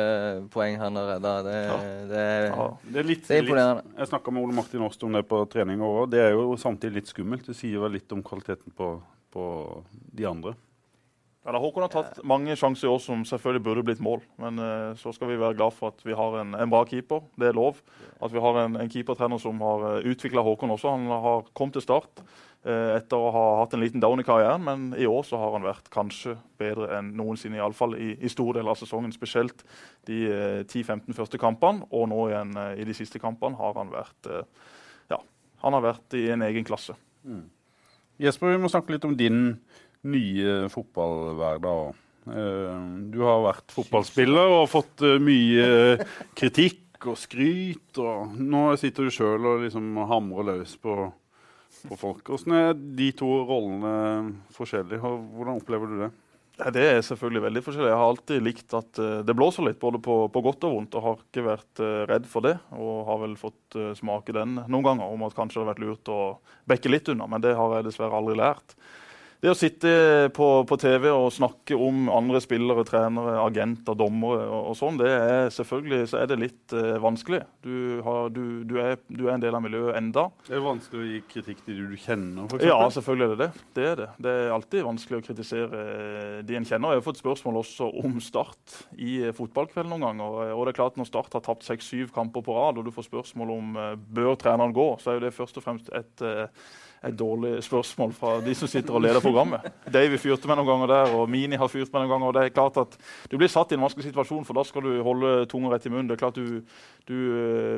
[0.49, 1.35] poeng han har redda.
[1.45, 1.59] Det,
[2.09, 2.25] det,
[2.89, 3.83] Det er, litt, det er litt, imponerende.
[4.01, 6.09] jeg snakka med Ole Martin Årst om det på trening òg.
[6.09, 7.45] Det er jo samtidig litt skummelt.
[7.45, 8.89] Det sier vel litt om kvaliteten på,
[9.35, 9.45] på
[10.15, 10.55] de andre.
[11.45, 14.23] Ja, Håkon har tatt mange sjanser i år som selvfølgelig burde blitt mål.
[14.41, 17.21] Men uh, så skal vi være glad for at vi har en, en bra keeper.
[17.37, 17.83] Det er lov.
[18.17, 20.95] At vi har en, en keepertrener som har uh, utvikla Håkon også.
[20.95, 22.23] Han har kommet til start
[22.65, 25.53] uh, etter å ha hatt en liten down i karrieren, men i år så har
[25.53, 27.59] han vært kanskje bedre enn noensinne.
[27.61, 29.13] Iallfall i, i store deler av sesongen.
[29.13, 29.61] Spesielt
[30.09, 33.93] de uh, 10-15 første kampene, og nå igjen eh, i de siste kampene har han
[33.93, 34.71] vært eh,
[35.13, 35.21] Ja,
[35.61, 36.97] han har vært i en egen klasse.
[38.21, 39.39] Jesper, vi må snakke litt om din
[40.07, 41.95] nye fotballhverdag.
[42.31, 42.79] Eh,
[43.11, 45.97] Du har vært fotballspiller og fått eh, mye
[46.37, 47.91] kritikk og skryt.
[48.01, 50.95] Og nå sitter du sjøl og liksom hamrer løs på,
[51.89, 52.23] på folk.
[52.31, 53.95] Hvordan er de to rollene
[54.55, 55.01] forskjellige?
[55.03, 56.11] Hvordan opplever du det?
[56.55, 57.89] Det er selvfølgelig veldig forskjellig.
[57.91, 60.95] Jeg har alltid likt at eh, det blåser litt, både på, på godt og vondt.
[60.95, 62.53] Og har ikke vært eh, redd for det.
[62.79, 65.83] Og har vel fått eh, smake den noen ganger om at kanskje det har vært
[65.83, 66.19] lurt å
[66.71, 67.27] bekke litt unna.
[67.27, 68.77] Men det har jeg dessverre aldri lært.
[69.43, 69.91] Det å sitte
[70.35, 75.11] på, på TV og snakke om andre spillere, trenere, agenter, dommere og, og sånn, det
[75.11, 77.41] er selvfølgelig så er det litt eh, vanskelig.
[77.65, 80.27] Du, har, du, du, er, du er en del av miljøet enda.
[80.47, 82.67] Det er vanskelig å gi kritikk til de du kjenner, f.eks.
[82.67, 83.65] Ja, selvfølgelig er det det.
[83.75, 84.09] Det er det.
[84.25, 86.95] Det er alltid vanskelig å kritisere eh, de en kjenner.
[86.95, 90.53] Jeg har fått spørsmål også om Start i fotballkvelden fotballkveld noen ganger.
[90.55, 93.09] Og det er klart Når Start har tapt seks-syv kamper på rad, og du får
[93.09, 96.47] spørsmål om eh, bør treneren gå, så er jo det først og fremst et, eh,
[97.05, 99.61] et dårlig spørsmål fra de som sitter og leder programmet.
[99.93, 102.27] Davy fyrte meg noen ganger der, og Mini har fyrt meg noen ganger.
[102.27, 102.97] og det er klart at
[103.31, 105.89] Du blir satt i en vanskelig situasjon, for da skal du holde tunga rett i
[105.93, 106.07] munnen.
[106.09, 106.61] Det er klart du,
[107.07, 107.17] du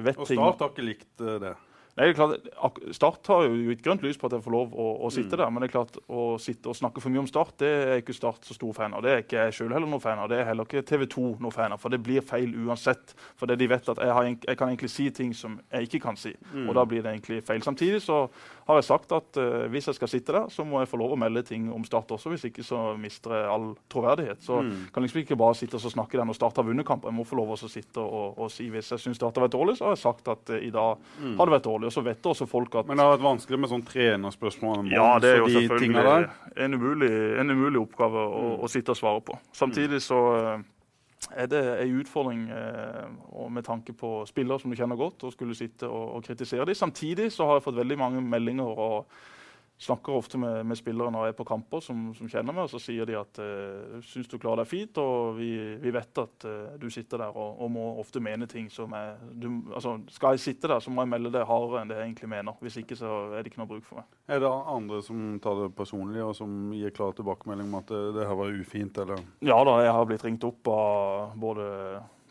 [0.04, 0.40] vet ting.
[0.40, 0.54] Og.
[0.56, 1.56] Start har ikke likt eh, det.
[1.98, 4.74] Nei, det er klart, Start har jo gitt grønt lys på at jeg får lov
[4.78, 5.40] å, å sitte Mm.
[5.42, 5.50] der.
[5.50, 8.14] Men det er klart, å sitte og snakke for mye om Start, det er ikke
[8.14, 9.02] Start så stor fan av.
[9.02, 10.30] Det er ikke jeg sjøl heller noen fan av.
[10.30, 11.82] Det er heller ikke TV 2 noen fan av.
[11.82, 13.16] For det blir feil uansett.
[13.36, 16.16] For de vet at jeg, har, jeg kan egentlig si ting som jeg ikke kan
[16.22, 16.36] si.
[16.54, 16.70] Mm.
[16.70, 17.66] Og da blir det egentlig feil.
[17.66, 18.28] Samtidig så
[18.68, 21.14] har jeg sagt at uh, hvis jeg skal sitte der, så må jeg få lov
[21.16, 22.30] å melde ting om Start også.
[22.34, 24.42] Hvis ikke så mister jeg all troverdighet.
[24.44, 24.88] Så Mm.
[24.94, 27.12] kan liksom ikke bare sitte og snakke der når Start har vunnet kampen.
[27.12, 29.56] Jeg må få lov å sitte og, og si hvis jeg syns Start har vært
[29.56, 30.98] dårlig, så har jeg sagt at uh, i dag
[31.38, 31.88] har det vært dårlig.
[31.88, 34.92] Og så vet også folk at Men det har vært vanskelig med sånn trenerspørsmål om
[34.92, 38.98] ja, det er jo de selvfølgelig en umulig, en umulig oppgave å, å sitte og
[39.00, 39.38] svare på.
[39.56, 40.66] Samtidig så eh,
[41.32, 45.34] er det en utfordring eh, og med tanke på spillere som du kjenner godt, å
[45.34, 46.78] skulle sitte og, og kritisere dem.
[46.78, 49.18] Samtidig har jeg fått veldig mange meldinger og
[49.78, 52.72] snakker ofte med, med, spillere når jeg er på kamper som, som kjenner meg, og
[52.72, 56.48] så sier de at uh, syns du klarer deg fint, og vi, vi vet at
[56.50, 60.36] uh, du sitter der og, og, må ofte mene ting som er du, altså, Skal
[60.36, 62.58] jeg sitte der, så må jeg melde det hardere enn det jeg egentlig mener.
[62.64, 64.10] Hvis ikke så er det ikke noe bruk for meg.
[64.34, 68.04] Er det andre som tar det personlig, og som gir klar tilbakemelding om at det,
[68.18, 69.26] det her var ufint, eller?
[69.46, 71.68] Ja da, jeg har blitt ringt opp av både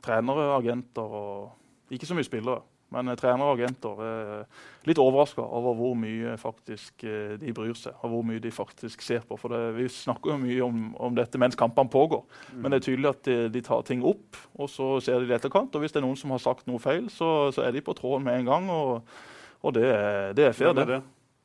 [0.03, 2.63] trenere, agenter og ikke så mye spillere.
[2.95, 4.45] Men eh, trenere og agenter er
[4.87, 9.03] litt overraska over hvor mye faktisk eh, de bryr seg, og hvor mye de faktisk
[9.05, 9.39] ser på.
[9.41, 12.23] For det, Vi snakker jo mye om, om dette mens kampene pågår,
[12.53, 12.61] mm.
[12.61, 15.41] men det er tydelig at de, de, tar ting opp, og så ser de det
[15.41, 15.75] etterkant.
[15.75, 17.97] Og hvis det er noen som har sagt noe feil, så, så er de på
[17.99, 19.19] tråden med en gang, og,
[19.63, 19.91] og det,
[20.39, 21.03] det, er fair, det.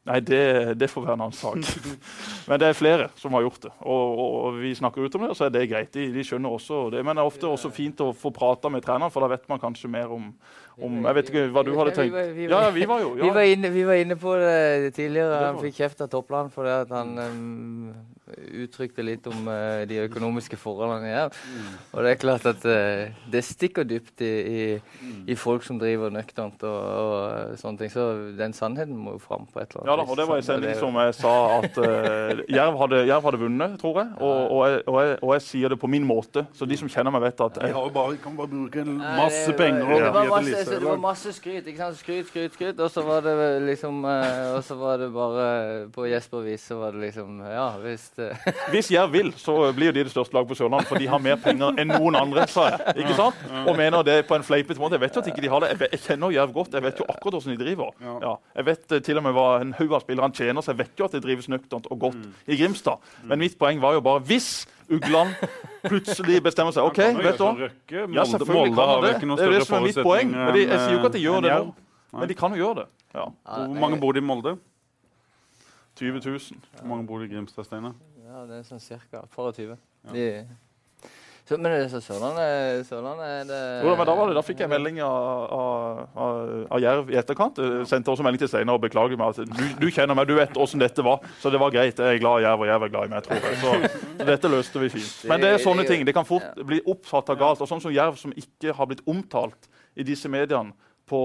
[0.10, 1.60] Nei, det, det, får være en annen sak.
[2.50, 3.72] Men det er flere som har gjort det.
[3.86, 5.92] Og, og, og vi snakker ut om det, og så er det greit.
[5.94, 7.04] De, de, skjønner også det.
[7.06, 9.62] Men det er ofte også fint å få prate med treneren, for da vet man
[9.62, 10.32] kanskje mer om,
[10.82, 12.18] om Jeg vet ikke hva du hadde tenkt.
[12.42, 13.28] Ja, vi var jo ja.
[13.28, 15.44] vi, var inne, vi var inne på det tidligere.
[15.52, 17.94] Han fikk kjeft av Toppland fordi han um,
[18.64, 21.32] uttrykte litt om uh, de økonomiske forholdene her.
[21.32, 21.70] Mm.
[21.92, 25.24] Og det er klart at uh, det stikker dypt i, i, mm.
[25.32, 27.94] i, folk som driver nøkternt og, og, sånne ting.
[27.94, 30.42] Så den sannheten må jo fram på et eller annet ja, da, og det var
[30.42, 34.12] en sending som jeg sa at uh, Jerv, hadde, Jerv, hadde, vunnet, tror jeg.
[34.20, 36.46] Og, og, jeg, og, jeg, og, jeg, sier det på min måte.
[36.58, 39.86] Så de som kjenner meg, vet at jeg, jeg bare, kan bare bruke masse penger.
[39.88, 41.66] Det, det, var masse, det, var masse, skryt.
[41.66, 42.00] ikke sant?
[42.02, 42.80] Skryt, skryt, skryt.
[42.80, 45.46] Og så var det liksom uh, Og så var det bare
[45.94, 48.21] På Jesper-vis så var det liksom Ja, hvis det
[48.74, 51.38] Hvis Jerv vil, så blir de det største laget på Sørlandet, for de har mer
[51.42, 52.96] penger enn noen andre, sa jeg.
[53.04, 53.40] Ikke sant?
[53.66, 54.98] Og mener det på en fleipete måte.
[54.98, 55.72] Jeg vet jo at ikke de har det.
[55.74, 56.76] Jeg, jeg kjenner Jerv godt.
[56.78, 57.96] Jeg vet jo akkurat hvordan de driver.
[58.02, 58.36] Ja.
[58.60, 61.02] Jeg vet uh, til og med hva en haug av spillerne tjener, så jeg vet
[61.02, 62.38] jo at det drives nøkternt og godt mm.
[62.48, 63.12] i Grimstad.
[63.26, 64.52] Men mitt poeng var jo bare hvis
[64.92, 65.36] Ugland
[65.90, 67.70] plutselig bestemmer seg OK, vet du hva?
[68.18, 69.14] Ja, selvfølgelig kan han det.
[69.22, 70.34] Det er det som er mitt poeng.
[70.34, 71.72] Men de, jeg sier jo ikke at de gjør det nå,
[72.18, 72.90] men de kan jo gjøre det.
[73.16, 73.30] Ja.
[73.30, 74.58] Hvor mange bor det i Molde?
[76.00, 76.40] 20 000.
[76.80, 77.94] Hvor mange bor det i Grimstad, Steinar?
[78.32, 79.26] Ja, det er sånn ca.
[79.36, 79.76] 24.
[80.16, 80.28] De
[81.52, 83.58] så, men det er så Sørlandet, Sørlandet det...
[83.84, 85.56] Jo, men da, det, da fikk jeg melding av,
[86.16, 87.58] av, av Jerv i etterkant.
[87.60, 89.34] Jeg sendte også melding til Steinar og beklager meg.
[89.34, 91.26] at du, du, kjenner meg, du vet åssen dette var.
[91.42, 92.00] Så det var greit.
[92.00, 93.60] Jeg er glad i Jerv, og Jerv er glad i meg, tror jeg.
[93.60, 93.74] Så,
[94.22, 95.10] så dette løste vi fint.
[95.34, 96.06] Men det er sånne ting.
[96.08, 97.66] Det kan fort bli oppfatta galt.
[97.66, 99.68] Og sånn som Jerv, som ikke har blitt omtalt
[100.00, 100.72] i disse mediene
[101.12, 101.22] på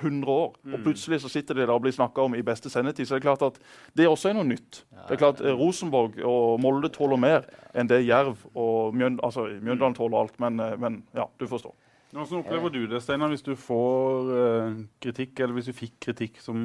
[0.00, 0.54] 100 år.
[0.64, 0.74] Mm.
[0.74, 3.06] Og plutselig så sitter de der og blir snakka om i beste sendetid.
[3.06, 3.60] Så det er klart at
[3.96, 4.82] det også er noe nytt.
[4.90, 9.94] Det er klart Rosenborg og Molde tåler mer enn det Jerv og Mjønd, altså, Mjøndalen
[9.98, 10.34] tåler alt.
[10.42, 11.76] Men, eh, men, ja, du forstår.
[12.10, 16.40] Hvordan opplever du det, Steinar, hvis du får uh, kritikk, eller hvis du fikk kritikk
[16.42, 16.64] som,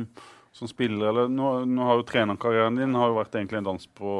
[0.49, 1.11] som spiller?
[1.11, 4.15] Eller, nå, nå har jo trenerkarrieren din har jo vært egentlig en dans på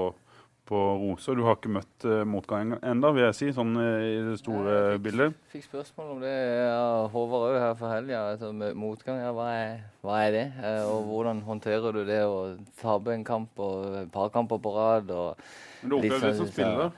[0.66, 1.36] på Rose.
[1.38, 4.74] Du har ikke møtt uh, motgang ennå, vil jeg si, sånn uh, i det store
[4.74, 5.40] jeg fikk, bildet.
[5.54, 6.36] Fikk spørsmål om det
[6.72, 8.22] av Håvard òg her for helga.
[8.34, 9.76] Altså, motgang, ja, hva, er,
[10.06, 10.46] hva er det?
[10.60, 12.38] Uh, og hvordan håndterer du det å
[12.82, 15.14] tape en kamp og et par kamper på rad?
[15.14, 15.50] Og,
[15.84, 16.96] Men du opplever det som sånn, spiller?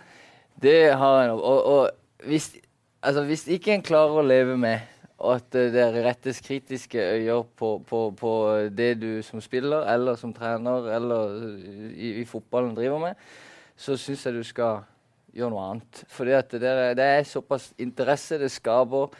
[0.68, 1.36] Det har en.
[1.38, 2.54] Og, og hvis,
[3.02, 7.72] altså, hvis ikke en klarer å leve med og at det rettes kritiske øyer på,
[7.90, 8.32] på, på,
[8.70, 11.34] det du som spiller eller som trener eller
[11.96, 13.24] i, i fotballen driver med,
[13.78, 14.84] så syns jeg du skal
[15.38, 16.04] gjøre noe annet.
[16.10, 16.62] Fordi det,
[16.98, 19.12] det, er såpass interesse det skaper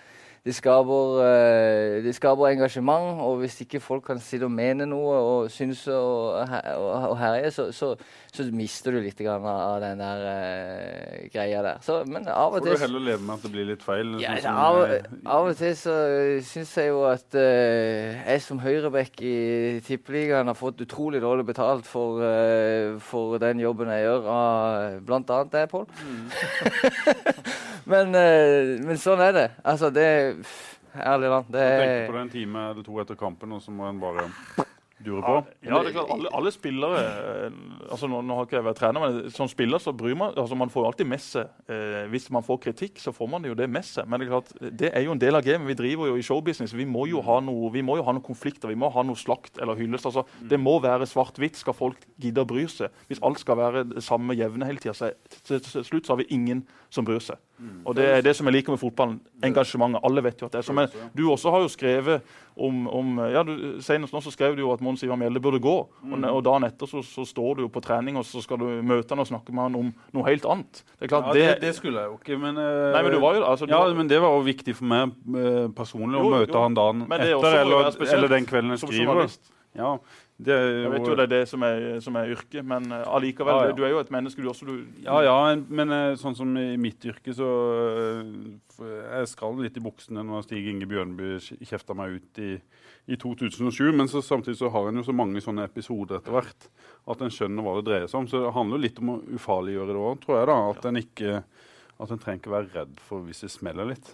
[0.48, 5.17] det skaper, uh, det skaper, engasjement, og hvis ikke folk kan sitte og mene noe
[5.20, 7.89] og synse og, og, og herje, så, så,
[8.38, 11.82] så, mister du litt av, av den der uh, greia der.
[11.86, 14.13] Så, men av og til Får du heller leve med at det blir litt feil?
[14.21, 14.80] Ja, sånn av,
[15.26, 15.97] av, og til så
[16.47, 19.36] syns jeg jo at uh, jeg som høyreback i
[19.88, 22.23] Tippeligaen har fått utrolig dårlig betalt for,
[23.04, 25.43] for den jobben jeg gjør, av bl.a.
[25.52, 25.86] deg, Pål.
[26.08, 26.26] Mm.
[27.91, 28.17] men,
[28.88, 29.47] men sånn er det.
[29.67, 30.08] Altså, det
[30.97, 31.45] Ærlig land.
[31.54, 31.80] Det er...
[31.80, 34.28] Tenk på det en time eller to etter kampen, og så må en bare
[35.06, 35.34] dure på.
[35.66, 37.58] Ja, det er klart, alle, alle spillere eh,
[37.92, 40.58] altså nå, nå, har ikke jeg vært trener, men som spiller så bryr man altså
[40.58, 43.56] Man får jo alltid med seg eh, Hvis man får kritikk, så får man jo
[43.58, 44.08] det med seg.
[44.10, 45.70] Men det er klart, det er jo en del av gamet.
[45.70, 46.76] Vi driver jo i showbusiness.
[46.78, 48.72] Vi må jo ha noe, vi må jo ha noen konflikter.
[48.72, 50.10] Vi må ha noe slakt eller hyllest.
[50.10, 50.48] Altså, mm.
[50.54, 52.94] det må være svart-hvitt skal folk gidde å bry seg.
[53.12, 55.14] Hvis alt skal være det samme jevne hele tida, så
[55.48, 57.40] til slutt så har vi ingen som bryr seg.
[57.58, 59.15] Og Det er det som jeg liker med fotballen.
[59.43, 60.04] Engasjementet.
[60.06, 60.78] Alle vet jo at det er sånn.
[60.78, 63.54] Men Du også har jo skrevet om, om ja, du,
[63.86, 65.76] Senest nå så skrev du jo at Mons Ivar Mjelde burde gå.
[65.89, 68.67] Og, og, dagen etter så, så, står du jo på trening og så skal du
[68.86, 70.84] møte han og snakke med han om noe helt annet.
[70.98, 73.20] Det er klart, ja, det, det, skulle jeg jo ikke, men, uh, nei, men, du
[73.24, 76.30] var jo, altså, ja, var, men det var jo viktig for meg uh, personlig jo,
[76.30, 79.26] å møte jo, han dagen etter eller, eller, den kvelden jeg skriver.
[79.78, 79.98] Ja,
[80.38, 83.56] det jeg vet jo det er det som er, som er yrket, men uh, allikevel.
[83.56, 83.76] Ja, ja.
[83.78, 84.67] Du er jo et menneske, du også.
[84.69, 87.47] Du, ja, ja, men uh, sånn som i mitt yrke, så
[88.21, 88.28] uh,
[88.78, 92.52] Jeg skalv litt i buksene når Stig Inge Bjørnby kjefta meg ut i,
[93.10, 96.69] i 2007, men så, samtidig så har en jo så mange sånne episoder etter hvert
[97.10, 98.30] at en skjønner hva det dreier seg om.
[98.30, 100.50] Så det handler jo litt om å ufarliggjøre det òg, tror jeg.
[100.52, 101.41] da, At en ikke
[101.97, 104.13] at en trenger ikke være redd for hvis det smeller litt.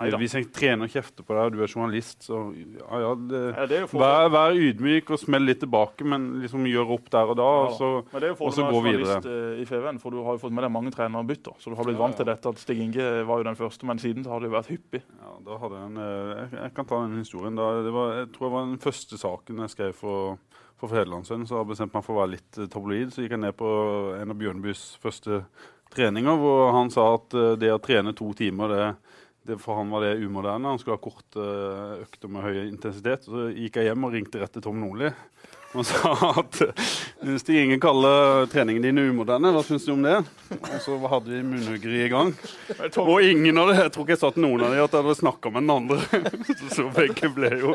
[0.00, 0.18] Neida.
[0.22, 3.40] Hvis jeg trener og kjefter på deg, og du er journalist, så ja, ja, det,
[3.56, 7.36] Ja, det vær, vær ydmyk og smell litt tilbake, men liksom gjør opp der og
[7.40, 9.18] da, og så, Men det er jo og så gå videre.
[9.28, 11.54] eh, i FVN, for du har jo fått med deg mange trenerbytter.
[11.60, 12.48] Så du har blitt vant til dette.
[12.54, 15.02] at Stig Inge var jo den første, men siden så har det jo vært hyppig.
[15.20, 17.54] Ja, da hadde jeg en, eh, jeg, jeg kan ta den historien.
[17.60, 20.38] Da, det var, jeg tror det var den første saken jeg skrev for,
[20.80, 21.44] for Federlandsvennen.
[21.46, 23.12] Så jeg bestemte meg for å være litt eh, tabloid.
[23.12, 23.68] Så gikk jeg ned på
[24.16, 25.42] en av Bjørnbys første
[25.90, 28.84] treninger, hvor han sa at det å trene to timer, det,
[29.46, 30.68] det, for han var det umoderne.
[30.68, 33.26] Han skulle ha korte eh, økter med høy intensitet.
[33.28, 35.10] Så gikk jeg hjem og ringte rett til Tom Nordli.
[35.70, 36.56] Og sa at
[37.38, 39.52] Stig Inge kaller treningen din umoderne.
[39.54, 40.16] Hva syns du om det?
[40.50, 42.32] Og så hadde vi munnhuggeri i gang.
[42.98, 45.04] Og ingen av det, jeg tror ikke jeg sa til noen av dem at jeg
[45.04, 45.98] hadde snakka med den andre.
[46.74, 47.74] Så begge ble jo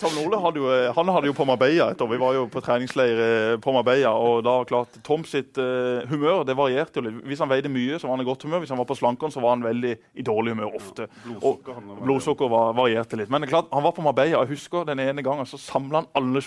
[0.00, 2.10] Tom Nole hadde jo, eh, han hadde jo på Marbella et år.
[2.14, 4.14] Vi var jo på treningsleir eh, på Marbella.
[4.16, 7.20] og da klart Tom sitt eh, humør det varierte jo litt.
[7.28, 8.64] Hvis han veide mye, så var han i godt humør.
[8.64, 11.10] Hvis han var på slankeren, så var han veldig i dårlig humør ofte.
[11.42, 11.68] Og
[12.00, 13.32] blodsukker var, varierte litt.
[13.32, 14.40] Men klart, han var på Marbella.
[14.40, 16.40] Jeg husker den ene gangen så samla han alle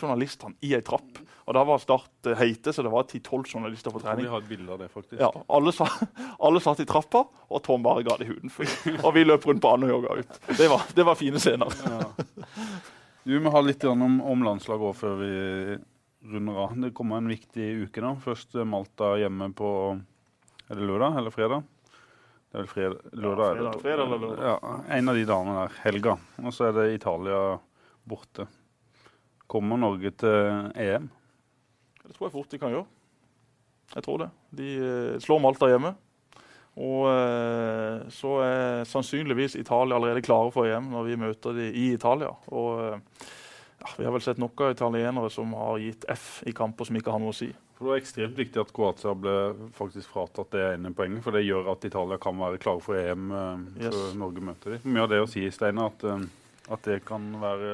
[0.47, 1.19] journalistene i ei trapp.
[1.47, 4.27] Og Da var Start eh, heite, så det var 10-12 journalister på Vi trening.
[4.27, 5.19] har et bilde av det, faktisk.
[5.21, 5.87] Ja, alle, sa,
[6.43, 8.67] alle satt i trappa, og Tom bare ga det huden full.
[9.03, 10.39] Og vi løp rundt Andøya og jogga ut.
[10.57, 11.71] Det var, det var fine scener.
[13.27, 15.31] Du må ha litt om, om landslaget òg før vi
[16.27, 16.75] runder av.
[16.83, 18.13] Det kommer en viktig uke da.
[18.23, 19.71] Først eh, Malta hjemme på
[20.69, 21.63] Er det lørdag eller fredag?
[22.47, 23.47] Det er vel fredag, lørdag.
[23.47, 24.45] ja, fredag- fredag eller lørdag.
[24.47, 25.73] Ja, En av de dagene der.
[25.83, 26.13] Helga.
[26.43, 27.41] Og så er det Italia
[28.07, 28.47] borte.
[29.47, 31.07] Kommer Norge til EM?
[32.03, 32.87] Det tror jeg fort de kan gjøre.
[33.95, 34.29] Jeg tror det.
[34.59, 35.93] De eh, slår Malta hjemme.
[36.77, 41.87] Og eh, så er sannsynligvis Italia allerede klare for EM når vi møter dem i
[41.95, 42.29] Italia.
[42.53, 43.23] Og eh,
[43.81, 46.99] ja, vi har vel sett nok av italienere som har gitt F i kamper som
[46.99, 47.49] ikke har noe å si.
[47.77, 49.33] For Det var ekstremt viktig at Kroatia ble
[49.77, 51.21] faktisk fratatt det ene poenget.
[51.25, 53.93] For det gjør at Italia kan være klare for EM eh, Yes.
[53.95, 54.91] før Norge møter dem.
[54.91, 56.27] Mye av det å si, Steinar, at,
[56.77, 57.71] at det kan være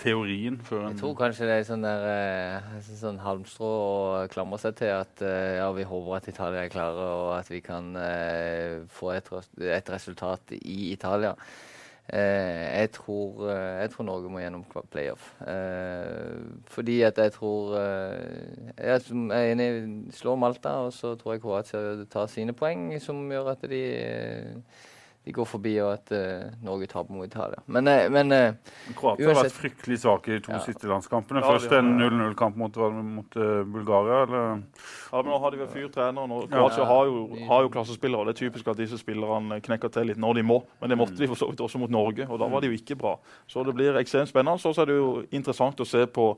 [0.00, 4.58] teorien før en Jeg tror kanskje det er sånn, der, eh, sånn halmstrå å klamre
[4.62, 7.94] seg til at eh, ja, vi håper at Italia er klare, og at vi kan
[8.00, 9.30] eh, få et,
[9.78, 11.34] et resultat i Italia.
[12.12, 15.30] Eh, jeg, tror, eh, jeg tror Norge må gjennom playoff.
[15.40, 16.36] Eh,
[16.68, 19.68] fordi at jeg tror Jeg er enig,
[20.12, 23.84] slår Malta, og så tror jeg Kroatia tar sine poeng, som gjør at de
[25.24, 27.62] de går forbi, og at uh, Norge taper mot Italia.
[27.66, 30.58] Men, uh, men uh, Kroatia har vært fryktelig svake i de to Ja.
[30.66, 31.40] siste landskampene.
[31.40, 33.38] Ja, Først en 0-0-kamp mot, mot
[33.72, 34.22] Bulgaria.
[34.26, 34.60] Eller?
[35.12, 36.90] Ja, men nå har de vel fyrt treneren, og Kroatia Ja.
[36.90, 40.20] har, jo, har jo klassespillere, og det er typisk at disse spillerne knekker til litt
[40.20, 40.60] når de må.
[40.80, 42.76] Men det måtte de for så vidt også mot Norge, og da var de jo
[42.76, 43.16] ikke bra.
[43.48, 44.60] Så det blir ekstremt spennende.
[44.60, 46.34] Så er det jo interessant å se på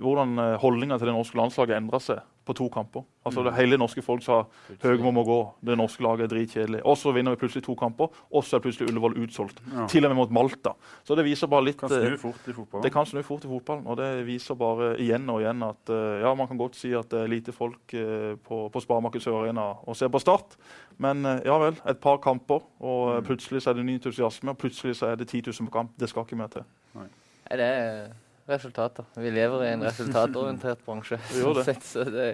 [0.00, 3.04] hvordan eh, holdninga til det norske landslaget endra seg på to kamper.
[3.24, 4.42] Altså det Hele det norske folk sa
[4.82, 6.82] Høgmo må gå, det norske laget er dritkjedelig.
[6.84, 9.62] Og så vinner vi plutselig to kamper, og så er plutselig Ullevål utsolgt.
[9.72, 9.86] Ja.
[9.88, 10.74] Til og med mot Malta.
[11.08, 12.84] Så det viser bare litt Kan eh, snu fort i fotballen.
[12.84, 16.24] det kan snu fort i fotballen, og det viser bare igjen og igjen at eh,
[16.24, 19.40] ja, man kan godt si at det er lite folk eh, på, på Sparemarked Sør
[19.40, 20.58] Arena og ser på Start,
[21.00, 24.52] men eh, ja vel, et par kamper, og eh, plutselig så er det ny entusiasme,
[24.52, 25.96] og plutselig så er det 10 000 på kamp.
[25.96, 26.68] Det skal ikke mer til.
[26.98, 27.08] Nei,
[27.48, 28.12] det er
[28.46, 29.06] resultater.
[29.16, 31.18] Vi lever i en resultatorientert bransje.
[31.30, 31.64] Vi gjør det.
[31.68, 32.26] sånn sett, Så det,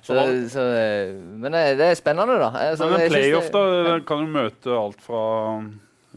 [0.00, 2.50] Så så, så, eh, men det, det er spennende, da.
[2.70, 5.22] Altså, Men en playoff, da, kan jo møte alt fra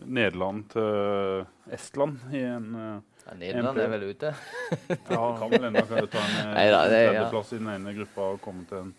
[0.06, 4.34] Nederland til Estland i en eh, Ja, Nederland er vel ute.
[5.12, 7.60] Ja, kan vel enda kan ta en tredjeplass ja.
[7.60, 8.98] i den ene gruppa og komme til en,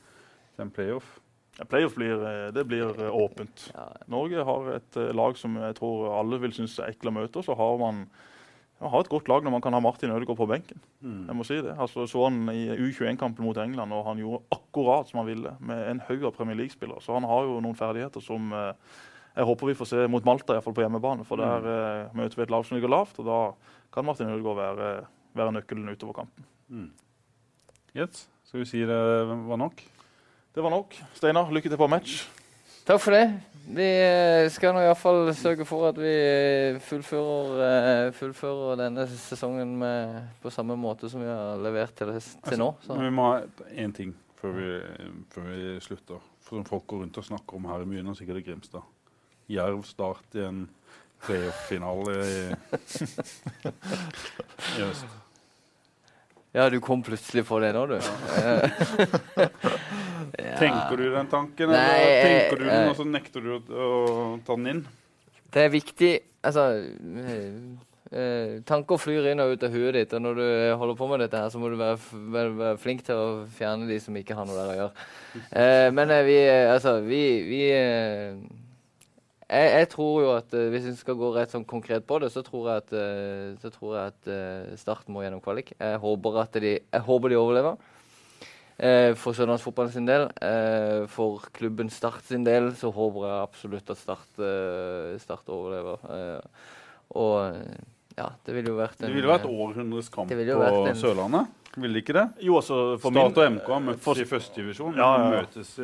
[0.55, 1.19] til en playoff.
[1.59, 3.71] Ja, Playoff blir, eh, det blir eh, åpent.
[3.75, 7.17] Ja, Norge har et eh, lag som jeg tror alle vil synes er ekle å
[7.19, 8.07] møte, så har man
[8.83, 10.81] man har et godt lag når man kan ha Martin Ødegaard på benken.
[11.01, 11.27] Mm.
[11.29, 11.75] Jeg må si det.
[11.79, 15.85] Altså, så han i U21-kampen mot England, og han gjorde akkurat som han ville, med
[15.91, 17.03] en haug av Premier League-spillere.
[17.05, 18.99] Så han har jo noen ferdigheter som eh,
[19.37, 21.27] jeg håper vi får se mot Malta, i hvert fall på hjemmebane.
[21.29, 23.39] For der eh, møter vi et lag som ligger lavt, og da
[23.95, 24.91] kan Martin Ødegaard være,
[25.39, 26.51] være nøkkelen utover kampen.
[26.73, 26.91] Mm.
[27.95, 28.27] Yes.
[28.49, 29.01] Skal vi si det
[29.47, 29.87] var nok?
[30.53, 30.99] Det var nok.
[31.17, 32.25] Steinar, lykke til på match.
[32.89, 33.29] Takk for det.
[33.67, 39.77] Vi eh, skal nå iallfall sørge for at vi eh, fullfører, eh, fullfører denne sesongen
[39.79, 42.73] med, på samme måte som vi har levert til, til nå.
[42.83, 42.97] Så.
[42.97, 43.41] Men vi må ha
[43.79, 44.69] én ting før vi,
[45.31, 46.29] før vi slutter.
[46.43, 48.83] For som folk går rundt og snakker om her i byen, og sikkert i Grimstad.
[49.53, 50.65] Jerv start i en
[51.23, 52.39] playoff-finale i,
[54.79, 55.21] i øst.
[56.53, 57.97] Ja, du kom plutselig på det nå, du.
[57.97, 59.49] Ja.
[60.33, 64.27] Tenker du den tanken, Nei, eller tenker du den, og så nekter du å, å
[64.47, 64.85] ta den inn?
[65.53, 66.63] Det er viktig Altså,
[67.23, 67.53] eh,
[68.11, 71.07] eh, tanker flyr inn og ut av huet ditt, og når du eh, holder på
[71.13, 72.01] med dette, her, så må du være,
[72.35, 75.07] være, være flink til å fjerne de som ikke har noe der å gjøre.
[75.53, 78.35] Eh, men eh, vi eh, Altså, vi, vi eh,
[79.53, 82.33] jeg, jeg tror jo at eh, hvis vi skal gå rett sånn konkret på det,
[82.33, 85.75] så tror jeg at, eh, så tror jeg at eh, Start må gjennom kvalik.
[85.77, 87.92] Jeg håper, at de, jeg håper de overlever.
[88.79, 90.29] Eh, for Sørlandsfotballen sin del.
[90.43, 95.99] Eh, for klubben Start sin del så håper jeg absolutt at Start, eh, start overlever.
[96.09, 96.41] Eh,
[97.15, 97.55] og
[98.17, 101.47] ja, det ville jo vært Det en ville vært århundres kamp Det på en- Sørlandet.
[101.77, 102.27] Ville det ikke det?
[102.45, 104.95] Jo, altså, for Start og MK har møttes for- i første divisjon.
[104.97, 105.43] Ja, ja, ja.
[105.43, 105.79] Møtes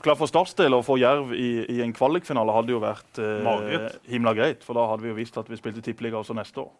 [0.00, 3.90] Klart for Starts del å få Jerv i, i en kvalikfinale hadde jo vært eh,
[4.08, 4.62] himla greit.
[4.64, 6.70] For da hadde vi jo visst at vi spilte tippeliga også neste år.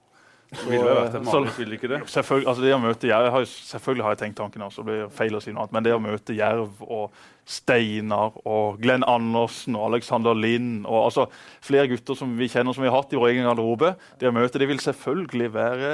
[0.50, 2.00] Det ville vært et Så- ville ikke det?
[2.10, 5.12] Selvfølgelig, altså det å møte Jerv, har, selvfølgelig har jeg tenkt tanken, altså, det blir
[5.14, 7.12] feil å si noe annet, men det å møte Jerv og
[7.46, 11.28] Steinar og Glenn Andersen og Alexander Lind og altså
[11.62, 14.34] flere gutter som vi kjenner som vi har hatt i vår egen garderobe, det å
[14.34, 15.92] møte det vil selvfølgelig være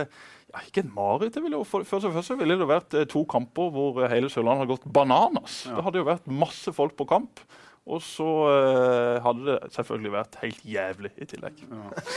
[0.56, 1.36] ja, ikke et mareritt.
[1.66, 4.92] Først og fremst ville det vært eh, to kamper hvor eh, hele Sørlandet hadde gått
[4.92, 5.66] bananas.
[5.66, 5.76] Ja.
[5.76, 7.42] Det hadde jo vært masse folk på kamp.
[7.86, 11.60] Og så eh, hadde det selvfølgelig vært helt jævlig i tillegg.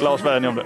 [0.02, 0.66] La oss være enige om det.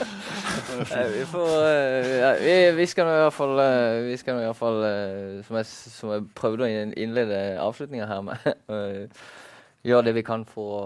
[0.90, 4.34] Nei, vi får eh, ja, vi, vi skal nå i hvert fall, eh, vi skal
[4.34, 8.08] nå i hvert fall eh, som, jeg, s- som jeg prøvde å inn- innlede avslutninga
[8.10, 9.24] her med, eh,
[9.86, 10.82] gjøre det vi kan for å,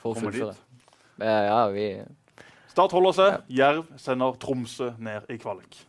[0.00, 0.56] for å fullføre.
[0.56, 0.98] dit.
[1.28, 1.86] Ja, ja, vi
[2.72, 3.40] Start holder seg.
[3.52, 5.82] Jerv sender Tromsø ned i kvalik.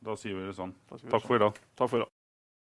[0.00, 0.72] Da sier vi det sånn.
[0.88, 1.60] Da skal vi Takk for i dag.
[1.76, 2.15] Takk for i dag.